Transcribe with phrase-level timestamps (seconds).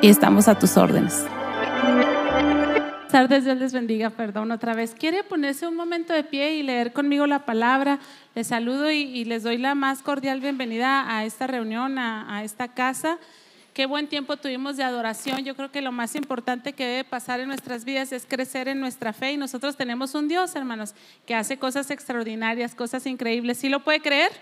[0.00, 1.24] y estamos a tus órdenes
[3.14, 4.92] tardes, Dios les bendiga, perdón otra vez.
[4.92, 8.00] ¿Quiere ponerse un momento de pie y leer conmigo la palabra?
[8.34, 13.18] Les saludo y, les doy la más cordial bienvenida a esta reunión, a, esta casa.
[13.72, 15.44] Qué buen tiempo tuvimos de adoración.
[15.44, 18.80] Yo creo que lo más importante que debe pasar en nuestras vidas es crecer en
[18.80, 19.30] nuestra fe.
[19.30, 23.58] Y nosotros tenemos un Dios, hermanos, que hace cosas extraordinarias, cosas increíbles.
[23.58, 24.32] ¿Sí lo puede creer?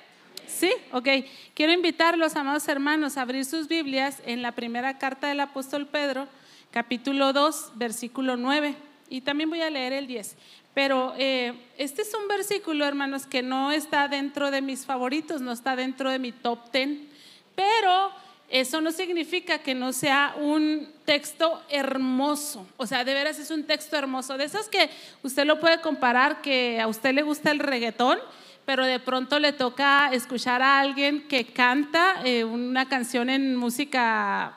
[0.46, 1.08] Sí, ok.
[1.54, 6.28] Quiero invitarlos, amados hermanos, a abrir sus Biblias en la primera carta del apóstol Pedro
[6.70, 8.74] capítulo 2, versículo 9.
[9.10, 10.36] Y también voy a leer el 10.
[10.74, 15.52] Pero eh, este es un versículo, hermanos, que no está dentro de mis favoritos, no
[15.52, 16.98] está dentro de mi top 10.
[17.54, 18.10] Pero
[18.48, 22.66] eso no significa que no sea un texto hermoso.
[22.78, 24.38] O sea, de veras es un texto hermoso.
[24.38, 24.88] De esos que
[25.22, 28.19] usted lo puede comparar, que a usted le gusta el reggaetón,
[28.65, 34.56] pero de pronto le toca escuchar a alguien que canta eh, una canción en música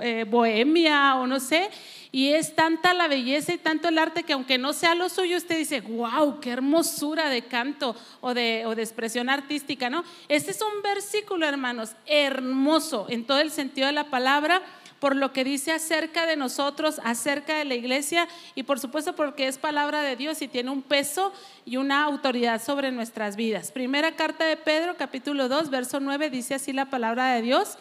[0.00, 1.70] eh, bohemia o no sé,
[2.12, 5.36] y es tanta la belleza y tanto el arte que aunque no sea lo suyo,
[5.36, 10.04] usted dice, wow, qué hermosura de canto o de, o de expresión artística, ¿no?
[10.28, 14.60] Este es un versículo, hermanos, hermoso en todo el sentido de la palabra
[15.00, 19.48] por lo que dice acerca de nosotros, acerca de la iglesia y por supuesto porque
[19.48, 21.32] es palabra de Dios y tiene un peso
[21.64, 23.72] y una autoridad sobre nuestras vidas.
[23.72, 27.78] Primera carta de Pedro, capítulo 2, verso 9, dice así la palabra de Dios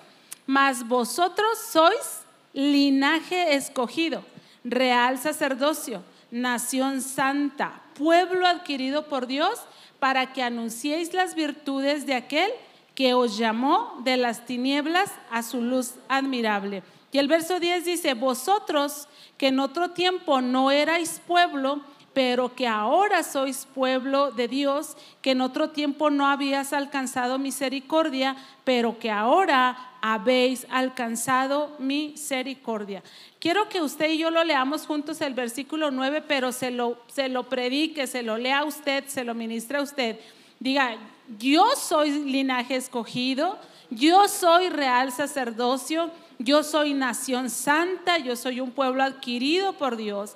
[0.49, 2.21] mas vosotros sois
[2.53, 4.23] linaje escogido,
[4.63, 9.59] real sacerdocio, nación santa, pueblo adquirido por Dios,
[9.99, 12.49] para que anunciéis las virtudes de aquel
[12.95, 16.81] que os llamó de las tinieblas a su luz admirable.
[17.11, 21.81] Y el verso 10 dice, vosotros que en otro tiempo no erais pueblo,
[22.13, 28.35] pero que ahora sois pueblo de Dios, que en otro tiempo no habías alcanzado misericordia,
[28.63, 33.03] pero que ahora habéis alcanzado misericordia.
[33.39, 37.29] Quiero que usted y yo lo leamos juntos el versículo 9, pero se lo, se
[37.29, 40.19] lo predique, se lo lea usted, se lo ministra a usted.
[40.59, 40.97] Diga,
[41.37, 43.57] yo soy linaje escogido,
[43.89, 50.35] yo soy real sacerdocio, yo soy nación santa, yo soy un pueblo adquirido por Dios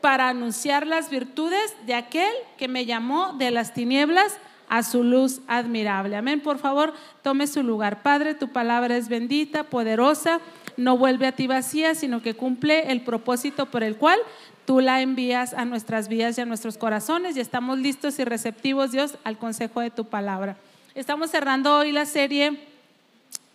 [0.00, 4.38] para anunciar las virtudes de aquel que me llamó de las tinieblas
[4.68, 6.16] a su luz admirable.
[6.16, 6.40] Amén.
[6.40, 8.02] Por favor, tome su lugar.
[8.02, 10.40] Padre, tu palabra es bendita, poderosa,
[10.78, 14.18] no vuelve a ti vacía, sino que cumple el propósito por el cual
[14.64, 18.90] tú la envías a nuestras vidas y a nuestros corazones y estamos listos y receptivos,
[18.90, 20.56] Dios, al consejo de tu palabra.
[20.94, 22.58] Estamos cerrando hoy la serie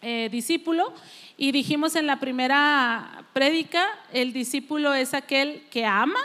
[0.03, 0.93] eh, discípulo
[1.41, 6.19] y dijimos en la primera prédica, el discípulo es aquel que ama,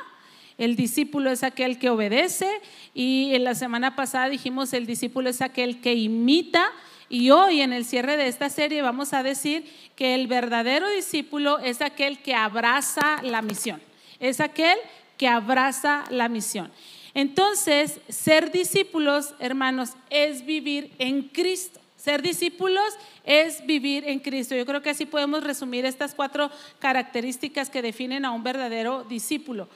[0.59, 2.61] el discípulo es aquel que obedece
[2.93, 6.71] y en la semana pasada dijimos el discípulo es aquel que imita
[7.09, 9.65] y hoy en el cierre de esta serie vamos a decir
[9.97, 13.81] que el verdadero discípulo es aquel que abraza la misión,
[14.21, 14.77] es aquel
[15.17, 16.71] que abraza la misión.
[17.15, 21.81] Entonces, ser discípulos, hermanos, es vivir en Cristo.
[22.07, 22.95] Ser discípulos
[23.25, 24.55] es vivir en Cristo.
[24.55, 29.69] Yo creo que así podemos resumir estas cuatro características que definen a un verdadero discípulo.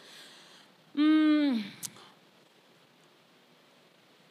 [0.95, 1.59] Mm.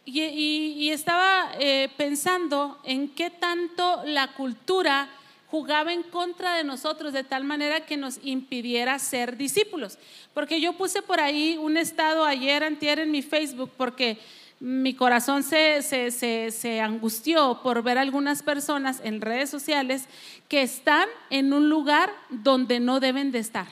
[0.06, 5.10] Y, estaba eh, pensando en qué tanto la cultura
[5.52, 9.98] jugaba en contra de nosotros de tal manera que nos impidiera ser discípulos.
[10.34, 14.19] Porque yo puse por ahí un estado ayer, antier en mi Facebook, porque
[14.59, 20.06] mi corazón se, se, angustió por ver algunas personas en redes sociales
[20.50, 23.67] que están en un lugar donde no deben de estar.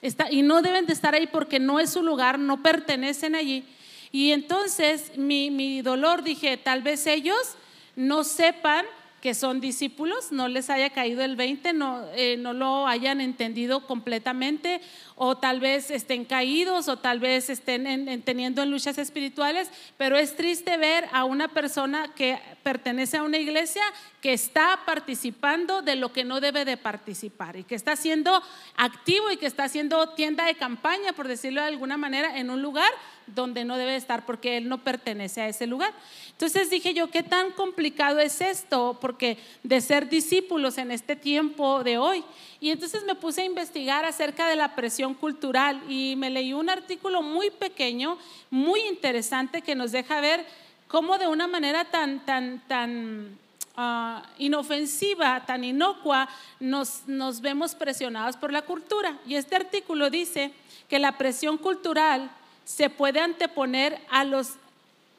[0.00, 3.64] Está, y no deben de estar ahí porque no es su lugar, no pertenecen allí.
[4.12, 7.56] Y entonces mi, mi dolor, dije, tal vez ellos
[7.94, 8.86] no sepan
[9.20, 13.86] que son discípulos, no les haya caído el 20, no, eh, no lo hayan entendido
[13.86, 14.80] completamente,
[15.14, 20.36] o tal vez estén caídos, o tal vez estén teniendo en luchas espirituales, pero es
[20.36, 23.82] triste ver a una persona que pertenece a una iglesia
[24.22, 28.42] que está participando de lo que no debe de participar y que está siendo
[28.76, 32.62] activo y que está haciendo tienda de campaña, por decirlo de alguna manera, en un
[32.62, 32.90] lugar
[33.34, 35.92] donde no debe estar porque él no pertenece a ese lugar.
[36.32, 38.98] Entonces dije yo, ¿qué tan complicado es esto?
[39.00, 42.24] Porque de ser discípulos en este tiempo de hoy.
[42.60, 46.70] Y entonces me puse a investigar acerca de la presión cultural y me leí un
[46.70, 48.18] artículo muy pequeño,
[48.50, 50.46] muy interesante, que nos deja ver
[50.88, 53.38] cómo de una manera tan, tan, tan
[53.76, 56.28] ah, inofensiva, tan inocua,
[56.58, 59.18] nos, nos vemos presionados por la cultura.
[59.26, 60.52] Y este artículo dice
[60.88, 62.30] que la presión cultural
[62.64, 64.54] se puede anteponer a los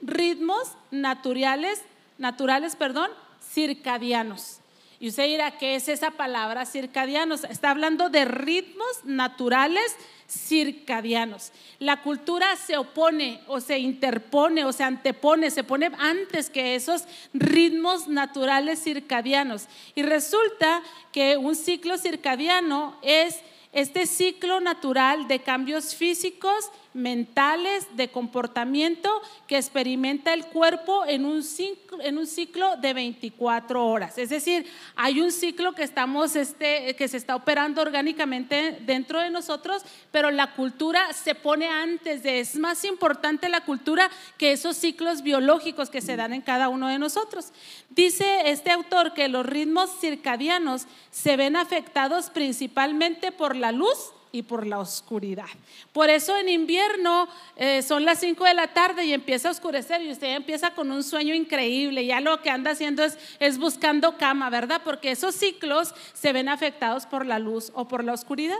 [0.01, 1.81] ritmos naturales,
[2.17, 3.09] naturales, perdón,
[3.41, 4.59] circadianos.
[4.99, 7.43] Y usted dirá, ¿qué es esa palabra circadianos?
[7.45, 9.95] Está hablando de ritmos naturales
[10.29, 11.51] circadianos.
[11.79, 17.05] La cultura se opone o se interpone o se antepone, se pone antes que esos
[17.33, 19.65] ritmos naturales circadianos.
[19.95, 23.39] Y resulta que un ciclo circadiano es
[23.73, 29.09] este ciclo natural de cambios físicos mentales de comportamiento
[29.47, 34.17] que experimenta el cuerpo en un ciclo, en un ciclo de 24 horas.
[34.17, 34.65] Es decir,
[34.95, 40.31] hay un ciclo que, estamos, este, que se está operando orgánicamente dentro de nosotros, pero
[40.31, 45.89] la cultura se pone antes de, es más importante la cultura que esos ciclos biológicos
[45.89, 47.51] que se dan en cada uno de nosotros.
[47.89, 54.43] Dice este autor que los ritmos circadianos se ven afectados principalmente por la luz y
[54.43, 55.49] por la oscuridad.
[55.91, 60.01] Por eso en invierno eh, son las 5 de la tarde y empieza a oscurecer
[60.01, 62.05] y usted empieza con un sueño increíble.
[62.05, 64.81] Ya lo que anda haciendo es, es buscando cama, ¿verdad?
[64.83, 68.59] Porque esos ciclos se ven afectados por la luz o por la oscuridad.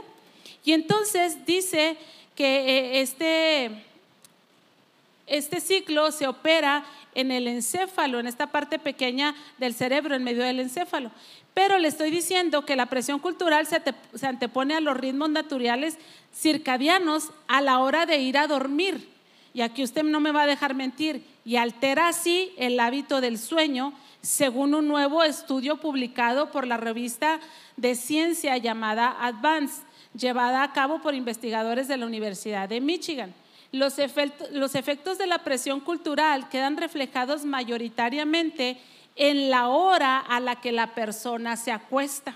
[0.64, 1.96] Y entonces dice
[2.36, 3.84] que eh, este,
[5.26, 10.42] este ciclo se opera en el encéfalo, en esta parte pequeña del cerebro, en medio
[10.42, 11.10] del encéfalo.
[11.54, 13.82] Pero le estoy diciendo que la presión cultural se,
[14.26, 15.98] antepone a los ritmos naturales
[16.34, 19.08] circadianos a la hora de ir a dormir.
[19.54, 21.24] Y aquí usted no me va a dejar mentir.
[21.44, 23.92] Y altera así el hábito del sueño,
[24.22, 27.38] según un nuevo estudio publicado por la revista
[27.76, 29.82] de ciencia llamada Advance,
[30.14, 33.34] llevada a cabo por investigadores de la Universidad de Michigan.
[33.72, 33.96] Los,
[34.52, 38.78] los efectos de la presión cultural quedan reflejados mayoritariamente
[39.16, 42.34] en la hora a la que la persona se acuesta.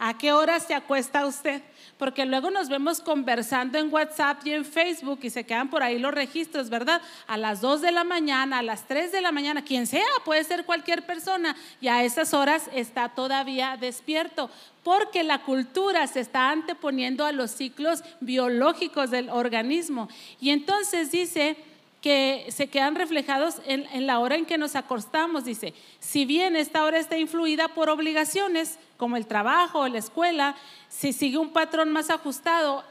[0.00, 1.60] ¿A qué hora se acuesta usted?
[1.98, 5.98] Porque luego nos vemos conversando en WhatsApp y en Facebook y se quedan por ahí
[5.98, 7.02] los registros, ¿verdad?
[7.26, 10.44] A las 2 de la mañana, a las 3 de la mañana, quien sea, puede
[10.44, 14.48] ser cualquier persona, y a esas horas está todavía despierto,
[14.84, 20.08] porque la cultura se está anteponiendo a los ciclos biológicos del organismo.
[20.40, 21.56] Y entonces dice
[22.00, 25.44] que se quedan reflejados en, la hora en que nos acostamos.
[25.44, 30.54] Dice, si bien esta hora está influida por obligaciones como el trabajo o la escuela,
[30.88, 32.84] si sigue un patrón más ajustado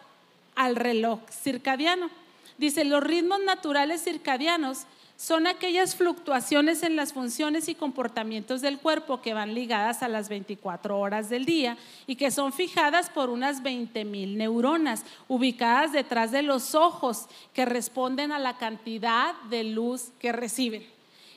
[0.56, 2.10] al reloj circadiano.
[2.58, 4.86] Dice, los ritmos naturales circadianos
[5.18, 10.30] son aquellas fluctuaciones en las funciones y comportamientos del cuerpo que van ligadas a las
[10.30, 16.32] 24 horas del día y que son fijadas por unas 20 mil neuronas ubicadas detrás
[16.32, 20.86] de los ojos que responden a la cantidad de luz que reciben.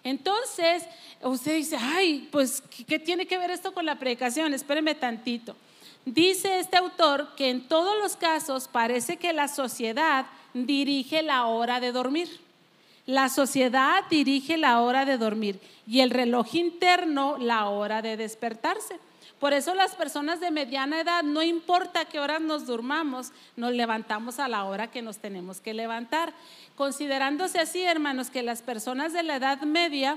[0.05, 0.85] Entonces,
[1.23, 4.53] usted dice, ay, pues, ¿qué tiene que ver esto con la predicación?
[4.53, 5.57] Espéreme tantito.
[6.05, 11.81] Dice este autor que en todos los casos parece que la sociedad dirige la hora
[11.81, 12.50] de dormir.
[13.11, 19.01] La sociedad dirige la hora de dormir y el reloj interno la hora de despertarse.
[19.41, 24.39] Por eso las personas de mediana edad, no importa qué horas nos durmamos, nos levantamos
[24.39, 26.33] a la hora que nos tenemos que levantar.
[26.77, 30.17] Considerándose así, hermanos, que las personas de la edad media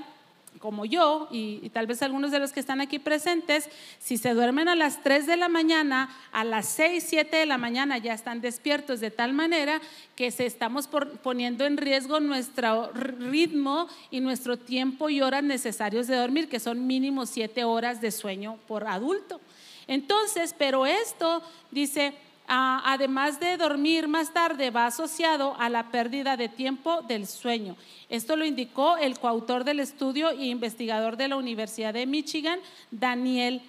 [0.58, 3.68] como yo y, tal vez algunos de los que están aquí presentes,
[3.98, 7.58] si se duermen a las 3 de la mañana, a las 6, 7 de la
[7.58, 9.80] mañana ya están despiertos de tal manera
[10.16, 10.88] que se estamos
[11.22, 16.86] poniendo en riesgo nuestro ritmo y nuestro tiempo y horas necesarios de dormir, que son
[16.86, 19.40] mínimo 7 horas de sueño por adulto.
[19.86, 22.14] Entonces, pero esto dice
[22.48, 27.76] ah, además de dormir más tarde, va asociado a la pérdida de tiempo del sueño.
[28.08, 32.58] Esto lo indicó el coautor del estudio e investigador de la Universidad de Michigan,
[32.90, 33.62] Daniel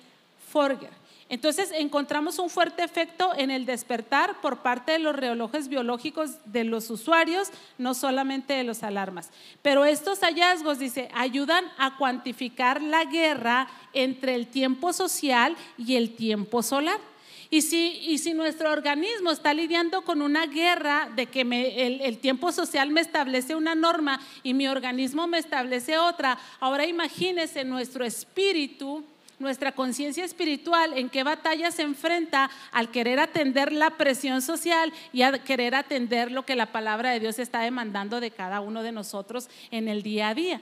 [0.51, 1.05] Forger.
[1.27, 6.63] Entonces encontramos un fuerte efecto en el despertar por parte de los relojes biológicos de
[6.63, 9.31] los usuarios, no solamente de los alarmas.
[9.63, 16.15] Pero estos hallazgos, dice, ayudan a cuantificar la guerra entre el tiempo social y el
[16.15, 16.99] tiempo solar.
[17.49, 22.17] Y si, y si nuestro organismo está lidiando con una guerra de que el, el
[22.17, 28.05] tiempo social me establece una norma y mi organismo me establece otra, ahora imagínese nuestro
[28.05, 29.03] espíritu
[29.39, 35.23] nuestra conciencia espiritual, en qué batalla se enfrenta al querer atender la presión social y
[35.23, 38.91] a querer atender lo que la palabra de Dios está demandando de cada uno de
[38.91, 40.61] nosotros en el día a día.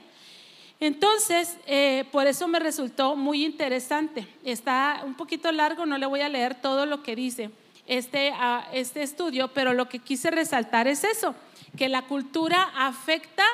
[0.80, 4.26] Entonces, eh, por eso me resultó muy interesante.
[4.44, 7.50] Está un poquito largo, no le voy a leer todo lo que dice
[7.86, 11.34] este, ah, este estudio, pero lo que quise resaltar es eso,
[11.76, 13.44] que la cultura afecta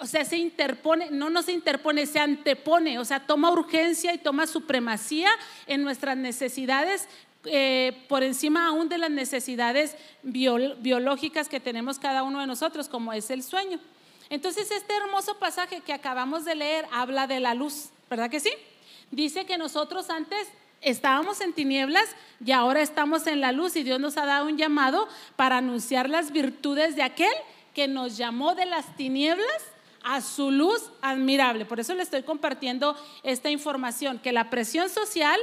[0.00, 4.18] o sea, se interpone, no, no se interpone, se antepone, o sea, toma urgencia y
[4.18, 5.28] toma supremacía
[5.66, 7.06] en nuestras necesidades
[7.44, 13.12] eh, por encima aún de las necesidades biológicas que tenemos cada uno de nosotros, como
[13.12, 13.78] es el sueño.
[14.30, 18.52] Entonces, este hermoso pasaje que acabamos de leer habla de la luz, ¿verdad que sí?
[19.10, 20.48] Dice que nosotros antes
[20.80, 22.08] estábamos en tinieblas
[22.44, 26.08] y ahora estamos en la luz y Dios nos ha dado un llamado para anunciar
[26.08, 27.32] las virtudes de aquel
[27.74, 29.62] que nos llamó de las tinieblas
[30.02, 31.64] a su luz admirable.
[31.64, 35.38] Por eso le estoy compartiendo esta información, que la presión social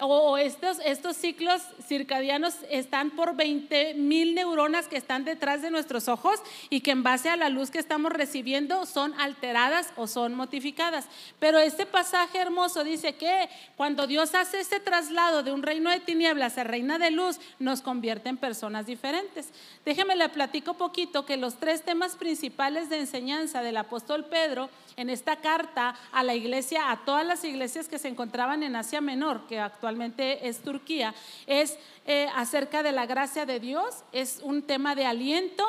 [0.00, 6.08] o estos, estos ciclos circadianos están por 20 mil neuronas que están detrás de nuestros
[6.08, 6.40] ojos
[6.70, 11.06] y que en base a la luz que estamos recibiendo son alteradas o son modificadas.
[11.38, 16.00] Pero este pasaje hermoso dice que cuando Dios hace este traslado de un reino de
[16.00, 19.50] tinieblas a reino de luz, nos convierte en personas diferentes.
[19.84, 25.10] Déjeme le platico poquito que los tres temas principales de enseñanza del apóstol Pedro en
[25.10, 29.46] esta carta a la iglesia, a todas las iglesias que se encontraban en Asia Menor,
[29.46, 31.14] que actualmente es Turquía,
[31.46, 35.64] es eh, acerca de la gracia de Dios, es un tema de aliento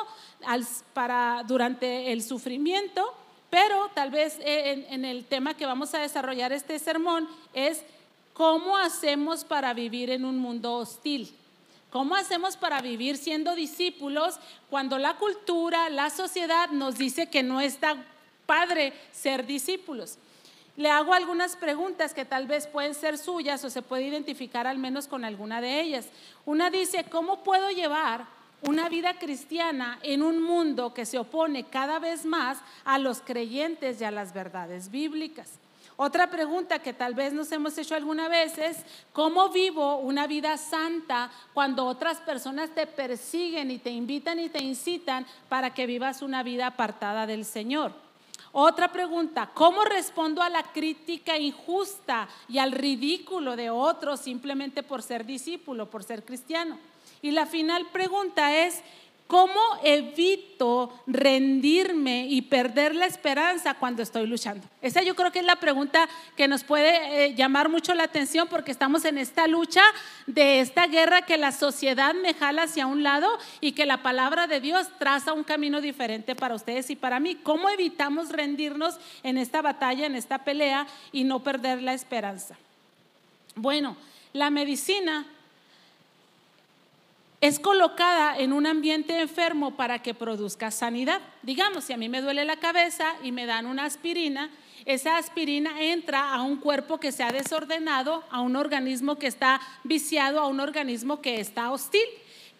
[0.92, 3.14] para, durante el sufrimiento,
[3.50, 7.84] pero tal vez eh, en el tema que vamos a desarrollar este sermón es
[8.34, 11.36] cómo hacemos para vivir en un mundo hostil.
[11.90, 14.38] ¿Cómo hacemos para vivir siendo discípulos
[14.70, 17.96] cuando la cultura, la sociedad nos dice que no está
[18.50, 20.18] padre ser discípulos.
[20.76, 24.76] Le hago algunas preguntas que tal vez pueden ser suyas o se puede identificar al
[24.76, 26.08] menos con alguna de ellas.
[26.44, 28.26] Una dice, ¿cómo puedo llevar
[28.62, 34.00] una vida cristiana en un mundo que se opone cada vez más a los creyentes
[34.00, 35.52] y a las verdades bíblicas?
[35.96, 38.78] Otra pregunta que tal vez nos hemos hecho alguna vez es,
[39.12, 44.60] ¿cómo vivo una vida santa cuando otras personas te persiguen y te invitan y te
[44.60, 48.09] incitan para que vivas una vida apartada del Señor?
[48.52, 55.02] Otra pregunta, ¿cómo respondo a la crítica injusta y al ridículo de otros simplemente por
[55.02, 56.78] ser discípulo, por ser cristiano?
[57.22, 58.82] Y la final pregunta es,
[59.30, 64.66] ¿Cómo evito rendirme y perder la esperanza cuando estoy luchando?
[64.82, 68.48] Esa yo creo que es la pregunta que nos puede eh, llamar mucho la atención
[68.48, 69.82] porque estamos en esta lucha
[70.26, 73.28] de esta guerra que la sociedad me jala hacia un lado
[73.60, 77.36] y que la palabra de Dios traza un camino diferente para ustedes y para mí.
[77.36, 82.56] ¿Cómo evitamos rendirnos en esta batalla, en esta pelea y no perder la esperanza?
[83.54, 83.96] Bueno,
[84.32, 85.24] la medicina
[87.40, 91.20] es colocada en un ambiente enfermo para que produzca sanidad.
[91.42, 94.50] Digamos, si a mí me duele la cabeza y me dan una aspirina,
[94.84, 99.60] esa aspirina entra a un cuerpo que se ha desordenado, a un organismo que está
[99.84, 102.06] viciado, a un organismo que está hostil.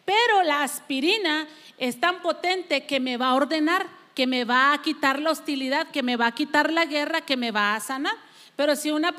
[0.07, 1.47] Pero la aspirina
[1.77, 5.89] es tan potente que me va a ordenar, que me va a quitar la hostilidad,
[5.89, 8.15] que me va a quitar la guerra, que me va a sanar.
[8.61, 9.15] Pero si una,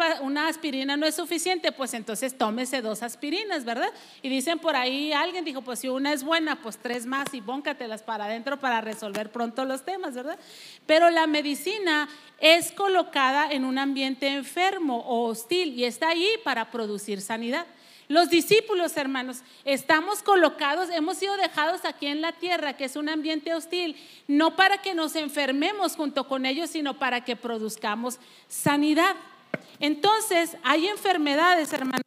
[0.48, 3.90] aspirina no es suficiente, pues entonces tómese dos aspirinas, ¿verdad?
[4.22, 7.42] Y dicen por ahí, alguien dijo, pues si una es buena, pues tres más y
[7.42, 10.38] bóncatelas para adentro para resolver pronto los temas, ¿verdad?
[10.86, 12.08] Pero la medicina
[12.38, 17.66] es colocada en un ambiente enfermo o hostil y está ahí para producir sanidad.
[18.12, 23.08] Los discípulos, hermanos, estamos colocados, hemos sido dejados aquí en la tierra, que es un
[23.08, 23.96] ambiente hostil,
[24.28, 28.20] no para que nos enfermemos junto con ellos, sino para que produzcamos
[28.50, 29.16] sanidad.
[29.80, 32.02] Entonces, hay enfermedades, hermanos,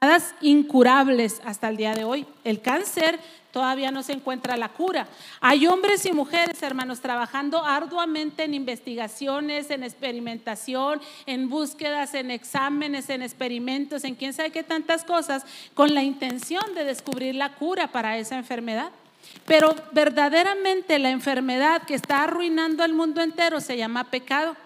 [0.00, 2.26] enfermedades incurables hasta el día de hoy.
[2.44, 3.20] El cáncer
[3.52, 5.06] todavía no se encuentra la cura.
[5.40, 13.10] Hay hombres y mujeres, hermanos, trabajando arduamente en investigaciones, en experimentación, en búsquedas, en exámenes,
[13.10, 15.44] en experimentos, en quién sabe qué tantas cosas,
[15.74, 18.90] con la intención de descubrir la cura para esa enfermedad.
[19.44, 24.56] Pero verdaderamente la enfermedad que está arruinando al mundo entero se llama pecado.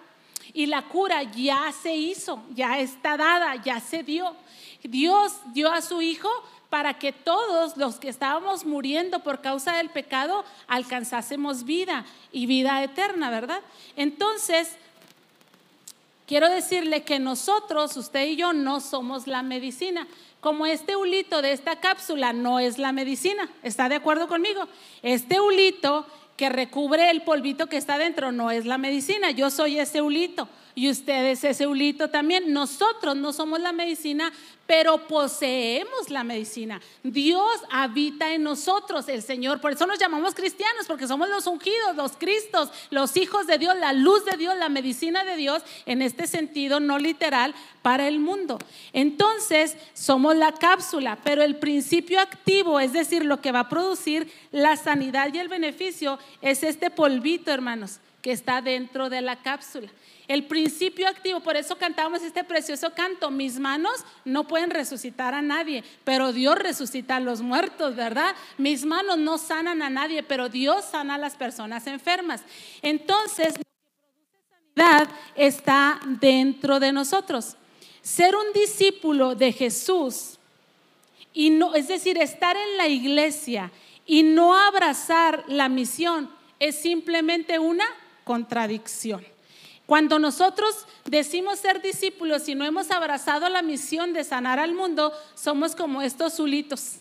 [0.55, 4.33] Y la cura ya se hizo, ya está dada, ya se dio.
[4.83, 6.29] Dios dio a su Hijo
[6.69, 12.81] para que todos los que estábamos muriendo por causa del pecado alcanzásemos vida y vida
[12.83, 13.59] eterna, ¿verdad?
[13.97, 14.77] Entonces,
[16.25, 20.07] quiero decirle que nosotros, usted y yo, no somos la medicina.
[20.39, 24.69] Como este hulito de esta cápsula no es la medicina, ¿está de acuerdo conmigo?
[25.01, 29.79] Este hulito que recubre el polvito que está dentro no es la medicina, yo soy
[29.79, 32.51] ese hulito y ustedes ese hulito también.
[32.51, 34.31] Nosotros no somos la medicina,
[34.67, 36.81] pero poseemos la medicina.
[37.01, 39.61] Dios habita en nosotros, el Señor.
[39.61, 43.75] Por eso nos llamamos cristianos, porque somos los ungidos, los cristos, los hijos de Dios,
[43.79, 48.19] la luz de Dios, la medicina de Dios, en este sentido no literal, para el
[48.19, 48.57] mundo.
[48.91, 54.29] Entonces, somos la cápsula, pero el principio activo, es decir, lo que va a producir
[54.51, 59.89] la sanidad y el beneficio, es este polvito, hermanos, que está dentro de la cápsula.
[60.27, 65.41] El principio activo, por eso cantamos este precioso canto, mis manos no pueden resucitar a
[65.41, 68.35] nadie, pero Dios resucita a los muertos, ¿verdad?
[68.57, 72.41] Mis manos no sanan a nadie, pero Dios sana a las personas enfermas.
[72.81, 77.55] Entonces, lo sanidad está dentro de nosotros.
[78.01, 80.39] Ser un discípulo de Jesús
[81.33, 83.71] y no, es decir, estar en la iglesia
[84.05, 86.29] y no abrazar la misión
[86.59, 87.85] es simplemente una
[88.23, 89.34] contradicción.
[89.85, 95.13] Cuando nosotros decimos ser discípulos y no hemos abrazado la misión de sanar al mundo,
[95.35, 96.97] somos como estos zulitos.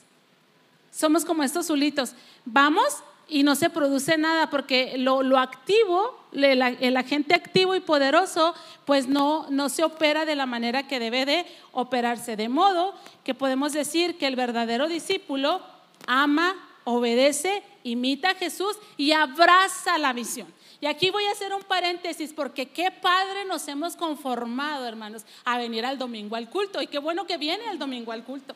[0.91, 2.13] Somos como estos zulitos.
[2.45, 9.09] Vamos y no se produce nada porque lo, activo, el, agente activo y poderoso, pues
[9.09, 12.37] no, no se opera de la manera que debe de operarse.
[12.37, 15.63] De modo que podemos decir que el verdadero discípulo
[16.07, 20.54] ama, obedece, imita a Jesús y abraza la misión.
[20.81, 25.59] Y aquí voy a hacer un paréntesis porque qué padre nos hemos conformado, hermanos, a
[25.59, 26.83] venir al domingo al culto.
[26.83, 28.55] Y qué bueno que viene el domingo al culto.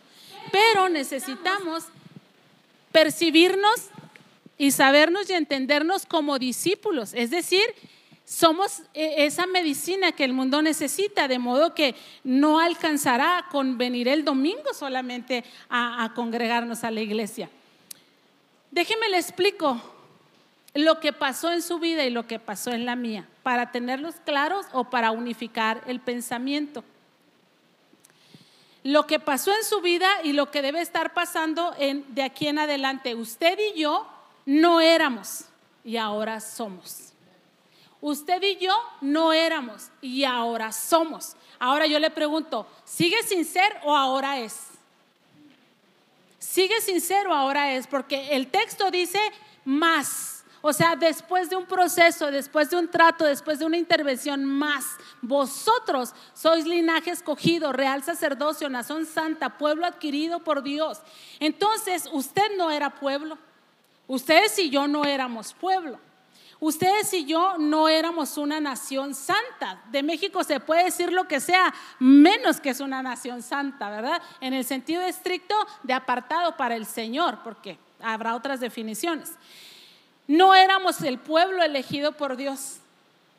[0.52, 1.84] Pero necesitamos
[2.92, 3.88] percibirnos
[4.56, 7.14] y sabernos y entendernos como discípulos.
[7.14, 7.62] Es decir,
[8.24, 14.08] somos e, esa medicina que el mundo necesita, de modo que no alcanzará con venir
[14.08, 17.48] el domingo solamente a, a congregarnos a la iglesia.
[18.70, 19.80] Déjeme le explico
[20.78, 24.14] lo que pasó en su vida y lo que pasó en la mía, para tenerlos
[24.24, 26.84] claros o para unificar el pensamiento.
[28.84, 32.60] Lo que pasó en su vida y lo que debe estar pasando de aquí en
[32.60, 33.16] adelante.
[33.16, 34.06] Usted y yo
[34.46, 35.46] no éramos
[35.82, 37.12] y ahora somos.
[38.00, 41.34] Usted y yo no éramos y ahora somos.
[41.58, 44.56] Ahora yo le pregunto, ¿sigue sin ser o ahora es?
[46.38, 49.18] Sigue sin ser o ahora es, porque el texto dice
[49.64, 50.37] más.
[50.60, 54.84] O sea, después de un proceso, después de un trato, después de una intervención más,
[55.22, 61.00] vosotros sois linaje escogido, real sacerdocio, nación santa, pueblo adquirido por Dios.
[61.38, 63.38] Entonces, usted no era pueblo.
[64.08, 66.00] Ustedes y yo no éramos pueblo.
[66.60, 69.80] Ustedes y yo no éramos una nación santa.
[69.92, 74.20] De México se puede decir lo que sea, menos que es una nación santa, ¿verdad?
[74.40, 79.34] En el sentido estricto de apartado para el Señor, porque habrá otras definiciones.
[80.28, 82.76] No éramos el pueblo elegido por Dios.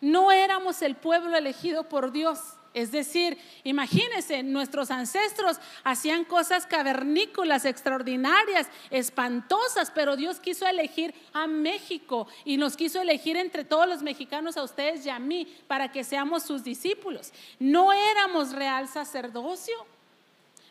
[0.02, 2.40] No éramos el pueblo elegido por Dios.
[2.74, 11.48] Es decir, imagínense, nuestros ancestros hacían cosas cavernícolas, extraordinarias, espantosas, pero Dios quiso elegir a
[11.48, 15.92] México y nos quiso elegir entre todos los mexicanos, a ustedes y a mí, para
[15.92, 17.34] que seamos sus discípulos.
[17.60, 19.76] No éramos real sacerdocio.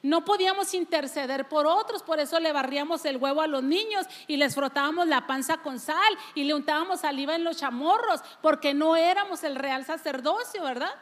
[0.08, 4.38] No podíamos interceder por otros, por eso le barríamos el huevo a los niños y
[4.38, 8.96] les frotábamos la panza con sal y le untábamos saliva en los chamorros, porque no
[8.96, 10.94] éramos el real sacerdocio, ¿verdad?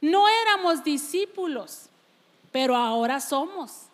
[0.00, 1.90] No éramos discípulos,
[2.50, 3.87] pero ahora somos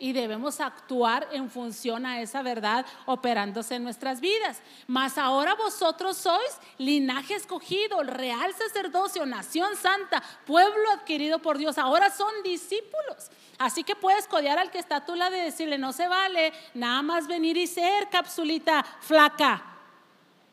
[0.00, 4.60] y debemos actuar en función a esa verdad operándose en nuestras vidas.
[4.88, 11.78] Mas ahora vosotros sois linaje escogido, real sacerdocio, nación santa, pueblo adquirido por Dios.
[11.78, 13.30] Ahora son discípulos.
[13.58, 16.52] Así que puedes codear al que está a tu lado y decirle, no se vale
[16.72, 19.66] nada más venir y ser capsulita flaca.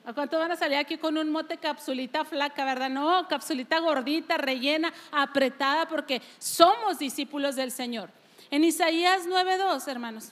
[0.04, 2.90] ¿A cuánto van a salir aquí con un mote capsulita flaca, verdad?
[2.90, 8.10] No, capsulita gordita, rellena, apretada, porque somos discípulos del Señor.
[8.50, 10.32] En Isaías 9:2, hermanos,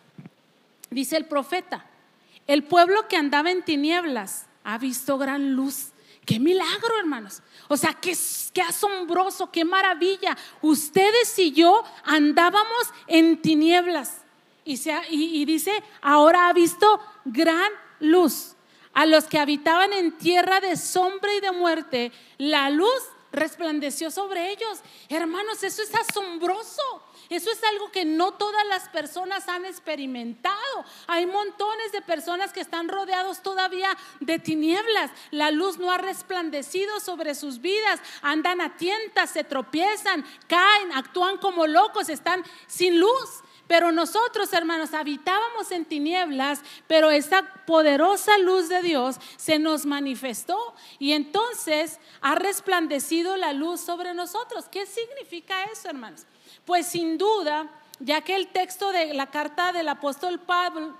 [0.90, 1.86] dice el profeta,
[2.48, 5.92] el pueblo que andaba en tinieblas ha visto gran luz.
[6.26, 7.42] Qué milagro, hermanos.
[7.68, 8.18] O sea, qué,
[8.68, 10.36] asombroso, qué maravilla.
[10.62, 14.22] Ustedes y yo andábamos en tinieblas.
[14.64, 18.56] Y, y dice, ahora ha visto gran luz.
[18.94, 24.52] A los que habitaban en tierra de sombra y de muerte, la luz resplandeció sobre
[24.52, 24.80] ellos.
[25.10, 27.04] Hermanos, eso es asombroso.
[27.30, 30.86] Eso es algo que no todas las personas han experimentado.
[31.08, 35.12] Hay montones de personas que están rodeados todavía de tinieblas.
[35.32, 38.00] La luz no ha resplandecido sobre sus vidas.
[38.22, 43.44] Andan a tientas, se tropiezan, caen, actúan como locos, están sin luz.
[43.68, 50.76] Pero nosotros, hermanos, habitábamos en tinieblas, pero esa poderosa luz de Dios se nos manifestó
[51.00, 54.66] y entonces ha resplandecido la luz sobre nosotros.
[54.70, 56.28] ¿Qué significa eso, hermanos?
[56.66, 57.68] Pues sin duda,
[58.00, 60.42] ya que el texto de la carta del apóstol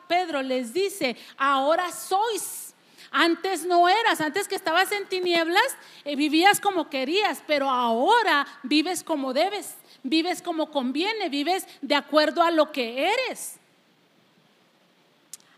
[0.08, 2.74] Pedro les dice, ahora sois.
[3.12, 9.04] Antes no eras, antes que estabas en tinieblas, eh, vivías como querías, pero ahora vives
[9.04, 13.56] como debes, vives como conviene, vives de acuerdo a lo que eres.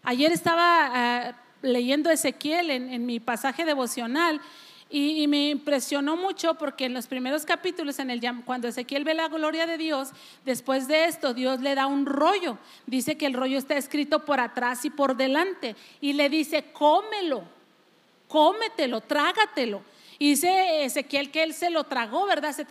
[0.04, 4.40] Ayer estaba ah, leyendo Ezequiel en mi pasaje devocional
[4.90, 9.28] y, me impresionó mucho porque en los primeros capítulos, en el, cuando Ezequiel ve la
[9.28, 10.12] gloria de Dios,
[10.46, 12.58] después de esto Dios le da un rollo.
[12.86, 15.76] Dice que el rollo está escrito por atrás y por delante.
[16.00, 17.44] Y le dice, cómelo,
[18.30, 19.82] cómetelo, trágatelo.
[20.20, 22.54] Y dice Ezequiel que él se lo tragó, ¿verdad?
[22.54, 22.66] Se,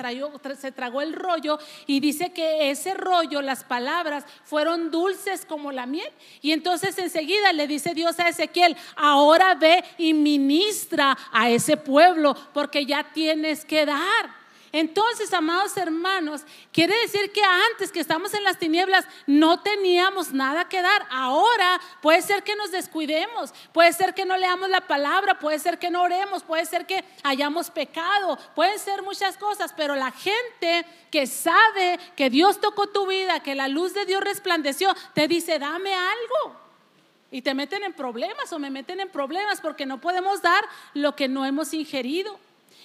[0.57, 5.87] se tragó el rollo y dice que ese rollo, las palabras, fueron dulces como la
[5.87, 6.11] miel.
[6.43, 12.37] Y entonces enseguida le dice Dios a Ezequiel, ahora ve y ministra a ese pueblo
[12.53, 14.46] porque ya tienes que dar.
[14.79, 20.69] Entonces, amados hermanos, quiere decir que antes que estamos en las tinieblas no teníamos nada
[20.69, 21.07] que dar.
[21.09, 25.79] Ahora puede ser que nos descuidemos, puede ser que no leamos la palabra, puede ser
[25.79, 30.85] que no oremos, puede ser que hayamos pecado, pueden ser muchas cosas, pero la gente
[31.11, 35.59] que sabe que Dios tocó tu vida, que la luz de Dios resplandeció, te dice,
[35.59, 36.61] dame algo.
[37.31, 40.63] Y te meten en problemas o me meten en problemas porque no podemos dar
[40.93, 42.39] lo que no hemos ingerido.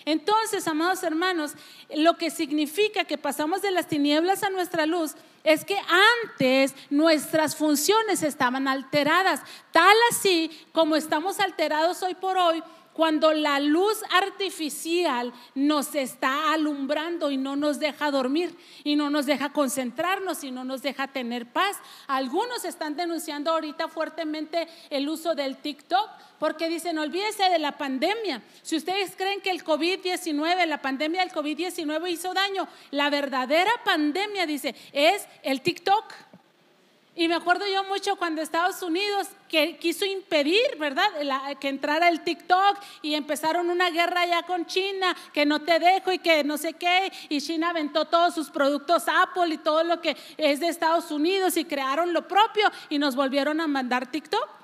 [0.06, 1.54] Entonces, amados hermanos,
[1.96, 5.78] lo que significa que pasamos de las tinieblas a nuestra luz es que
[6.24, 13.60] antes nuestras funciones estaban alteradas, tal así como estamos alterados hoy por hoy cuando la
[13.60, 20.44] luz artificial nos está alumbrando y no nos deja dormir y no nos deja concentrarnos
[20.44, 21.78] y no nos deja tener paz.
[22.08, 28.42] Algunos están denunciando ahorita fuertemente el uso del TikTok porque dicen, olvídese de la pandemia.
[28.64, 34.46] Si ustedes creen que el COVID-19, la pandemia del COVID-19 hizo daño, la verdadera pandemia,
[34.46, 36.31] dice, es el TikTok.
[37.14, 41.04] Y me acuerdo yo mucho cuando Estados Unidos que quiso impedir, ¿verdad?,
[41.60, 46.14] que entrara el TikTok y empezaron una guerra ya con China, que no te dejo
[46.14, 50.00] y que no sé qué, y China aventó todos sus productos Apple y todo lo
[50.00, 54.61] que es de Estados Unidos y crearon lo propio y nos volvieron a mandar TikTok.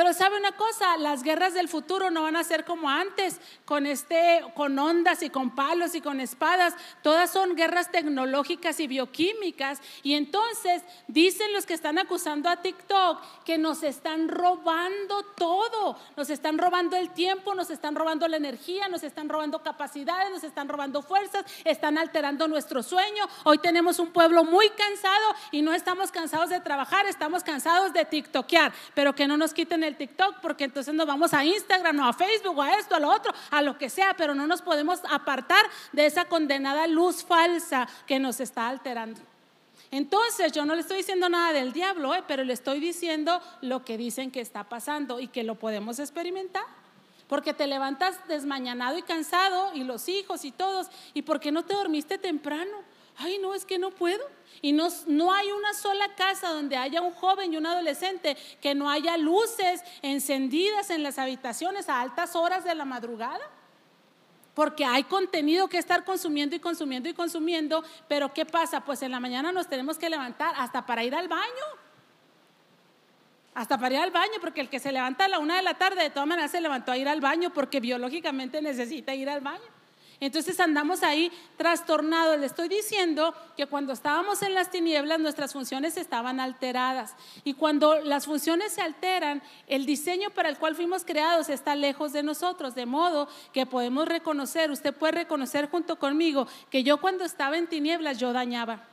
[0.00, 3.84] Pero sabe una cosa, las guerras del futuro no van a ser como antes, con
[3.84, 9.78] este con ondas y con palos y con espadas, todas son guerras tecnológicas y bioquímicas.
[10.02, 16.30] Y entonces dicen los que están acusando a TikTok que nos están robando todo, nos
[16.30, 20.70] están robando el tiempo, nos están robando la energía, nos están robando capacidades, nos están
[20.70, 23.28] robando fuerzas, están alterando nuestro sueño.
[23.44, 28.06] Hoy tenemos un pueblo muy cansado y no estamos cansados de trabajar, estamos cansados de
[28.06, 32.04] TikTokear, pero que no nos quiten el TikTok porque entonces nos vamos a Instagram o
[32.04, 34.62] a Facebook o a esto, a lo otro, a lo que sea, pero no nos
[34.62, 39.20] podemos apartar de esa condenada luz falsa que nos está alterando.
[39.90, 43.84] Entonces yo no le estoy diciendo nada del diablo, eh, pero le estoy diciendo lo
[43.84, 46.64] que dicen que está pasando y que lo podemos experimentar.
[47.26, 50.88] Porque te levantas desmañanado y cansado y los hijos y todos.
[51.14, 52.72] ¿Y por qué no te dormiste temprano?
[53.22, 54.26] Ay, no, es que no puedo.
[54.62, 58.74] Y no, no, hay una sola casa donde haya un joven y un adolescente que
[58.74, 63.44] no haya luces encendidas en las habitaciones a altas horas de la madrugada.
[64.54, 67.84] Porque hay contenido que estar consumiendo y consumiendo y consumiendo.
[68.08, 68.82] Pero ¿qué pasa?
[68.82, 71.64] Pues en la mañana nos tenemos que levantar hasta para ir al baño.
[73.52, 75.74] Hasta para ir al baño, porque el que se levanta a la una de la
[75.74, 79.42] tarde, de todas maneras se levantó a ir al baño porque biológicamente necesita ir al
[79.42, 79.79] baño.
[80.20, 82.38] Entonces andamos ahí trastornados.
[82.38, 87.14] Le estoy diciendo que cuando estábamos en las tinieblas nuestras funciones estaban alteradas.
[87.42, 92.12] Y cuando las funciones se alteran, el diseño para el cual fuimos creados está lejos
[92.12, 92.74] de nosotros.
[92.74, 97.66] De modo que podemos reconocer, usted puede reconocer junto conmigo que yo cuando estaba en
[97.66, 98.86] tinieblas yo dañaba.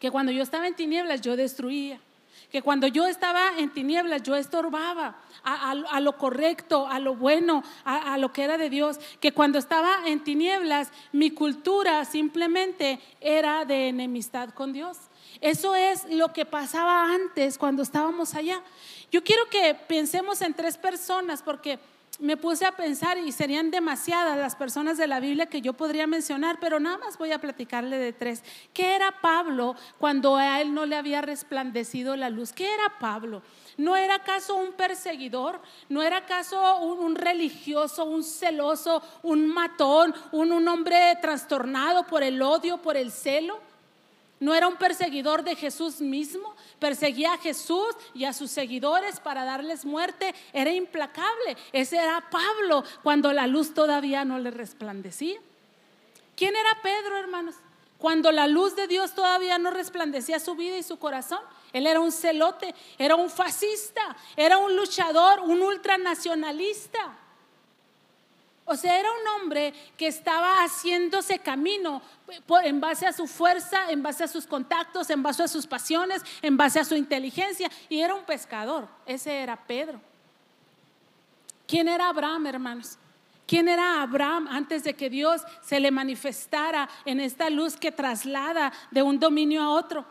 [0.00, 2.00] que cuando yo estaba en tinieblas yo destruía,
[2.50, 8.14] que cuando yo estaba en tinieblas yo estorbaba a, lo correcto, a lo bueno, a,
[8.14, 13.64] a lo que era de Dios, que cuando estaba en tinieblas mi cultura simplemente era
[13.64, 14.98] de enemistad con Dios.
[15.40, 18.60] Eso es lo que pasaba antes cuando estábamos allá.
[19.10, 21.78] Yo quiero que pensemos en tres personas porque
[22.18, 26.06] me puse a pensar y serían demasiadas las personas de la Biblia que yo podría
[26.06, 28.42] mencionar, pero nada más voy a platicarle de tres.
[28.72, 32.52] ¿Qué era Pablo cuando a él no le había resplandecido la luz?
[32.52, 33.42] ¿Qué era Pablo?
[33.76, 35.60] ¿No era acaso un perseguidor?
[35.88, 42.42] ¿No era acaso un, religioso, un celoso, un matón, un, un hombre trastornado por el
[42.42, 43.67] odio, por el celo?
[44.40, 46.54] ¿No era un perseguidor de Jesús mismo?
[46.78, 50.34] Perseguía a Jesús y a sus seguidores para darles muerte.
[50.52, 51.56] Era implacable.
[51.72, 55.40] Ese era Pablo cuando la luz todavía no le resplandecía.
[56.36, 57.56] ¿Quién era Pedro, hermanos?
[57.98, 61.40] Cuando la luz de Dios todavía no resplandecía su vida y su corazón.
[61.72, 67.18] Él era un celote, era un fascista, era un luchador, un ultranacionalista.
[68.70, 72.02] O sea, era un hombre que estaba haciéndose camino
[72.62, 76.22] en base a su fuerza, en base a sus contactos, en base a sus pasiones,
[76.42, 77.70] en base a su inteligencia.
[77.88, 78.86] Y era un pescador.
[79.06, 79.98] Ese era Pedro.
[81.66, 82.98] ¿Quién era Abraham, hermanos?
[83.46, 88.70] ¿Quién era Abraham antes de que Dios se le manifestara en esta luz que traslada
[88.90, 90.04] de un dominio a otro?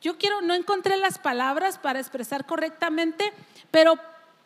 [0.00, 3.30] Yo quiero, no encontré las palabras para expresar correctamente,
[3.70, 3.98] pero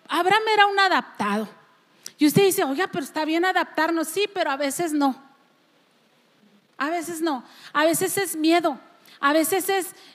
[0.09, 1.62] Abraham era un adaptado.
[2.23, 5.21] Y usted dice, oiga, pero está bien adaptarnos, sí, pero a veces no.
[6.79, 7.43] A veces no.
[7.73, 8.79] A veces es miedo.
[9.19, 9.69] A veces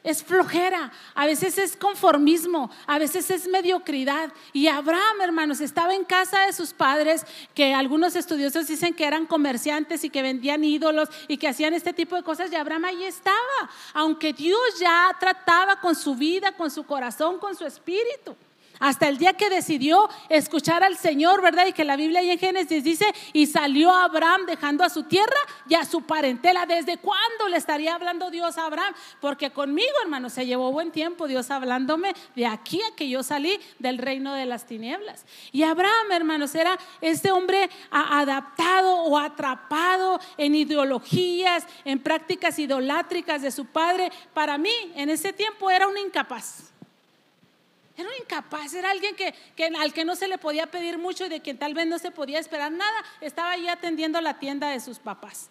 [0.03, 4.31] es, flojera, a veces es conformismo, a veces es mediocridad.
[4.53, 9.25] Y Abraham, hermanos, estaba en casa de sus padres, que algunos estudiosos dicen que eran
[9.25, 12.49] comerciantes y que vendían ídolos y que hacían este tipo de cosas.
[12.53, 17.53] Y Abraham ahí estaba, aunque Dios ya trataba con su vida, con su corazón, con
[17.53, 18.33] su espíritu.
[18.79, 21.67] Hasta el día que decidió escuchar al Señor, ¿verdad?
[21.67, 25.37] Y que la Biblia ahí en Génesis dice, y salió Abraham dejando a su tierra
[25.67, 26.65] y a su parentela.
[26.65, 28.93] ¿Desde cuándo le estaría hablando Dios a Abraham?
[29.19, 33.59] Porque conmigo, hermano, se llevó buen tiempo Dios hablándome de aquí a que yo salí
[33.79, 35.25] del reino de las tinieblas.
[35.51, 43.51] Y Abraham, hermanos, era este hombre adaptado o atrapado en ideologías, en prácticas idolátricas de
[43.51, 44.11] su padre.
[44.33, 46.76] Para mí, en ese tiempo era un incapaz.
[47.97, 49.33] Era un incapaz, era alguien que,
[49.79, 52.11] al que no se le podía pedir mucho y de quien tal vez no se
[52.11, 53.03] podía esperar nada.
[53.21, 55.49] Estaba ahí atendiendo la tienda de sus papás.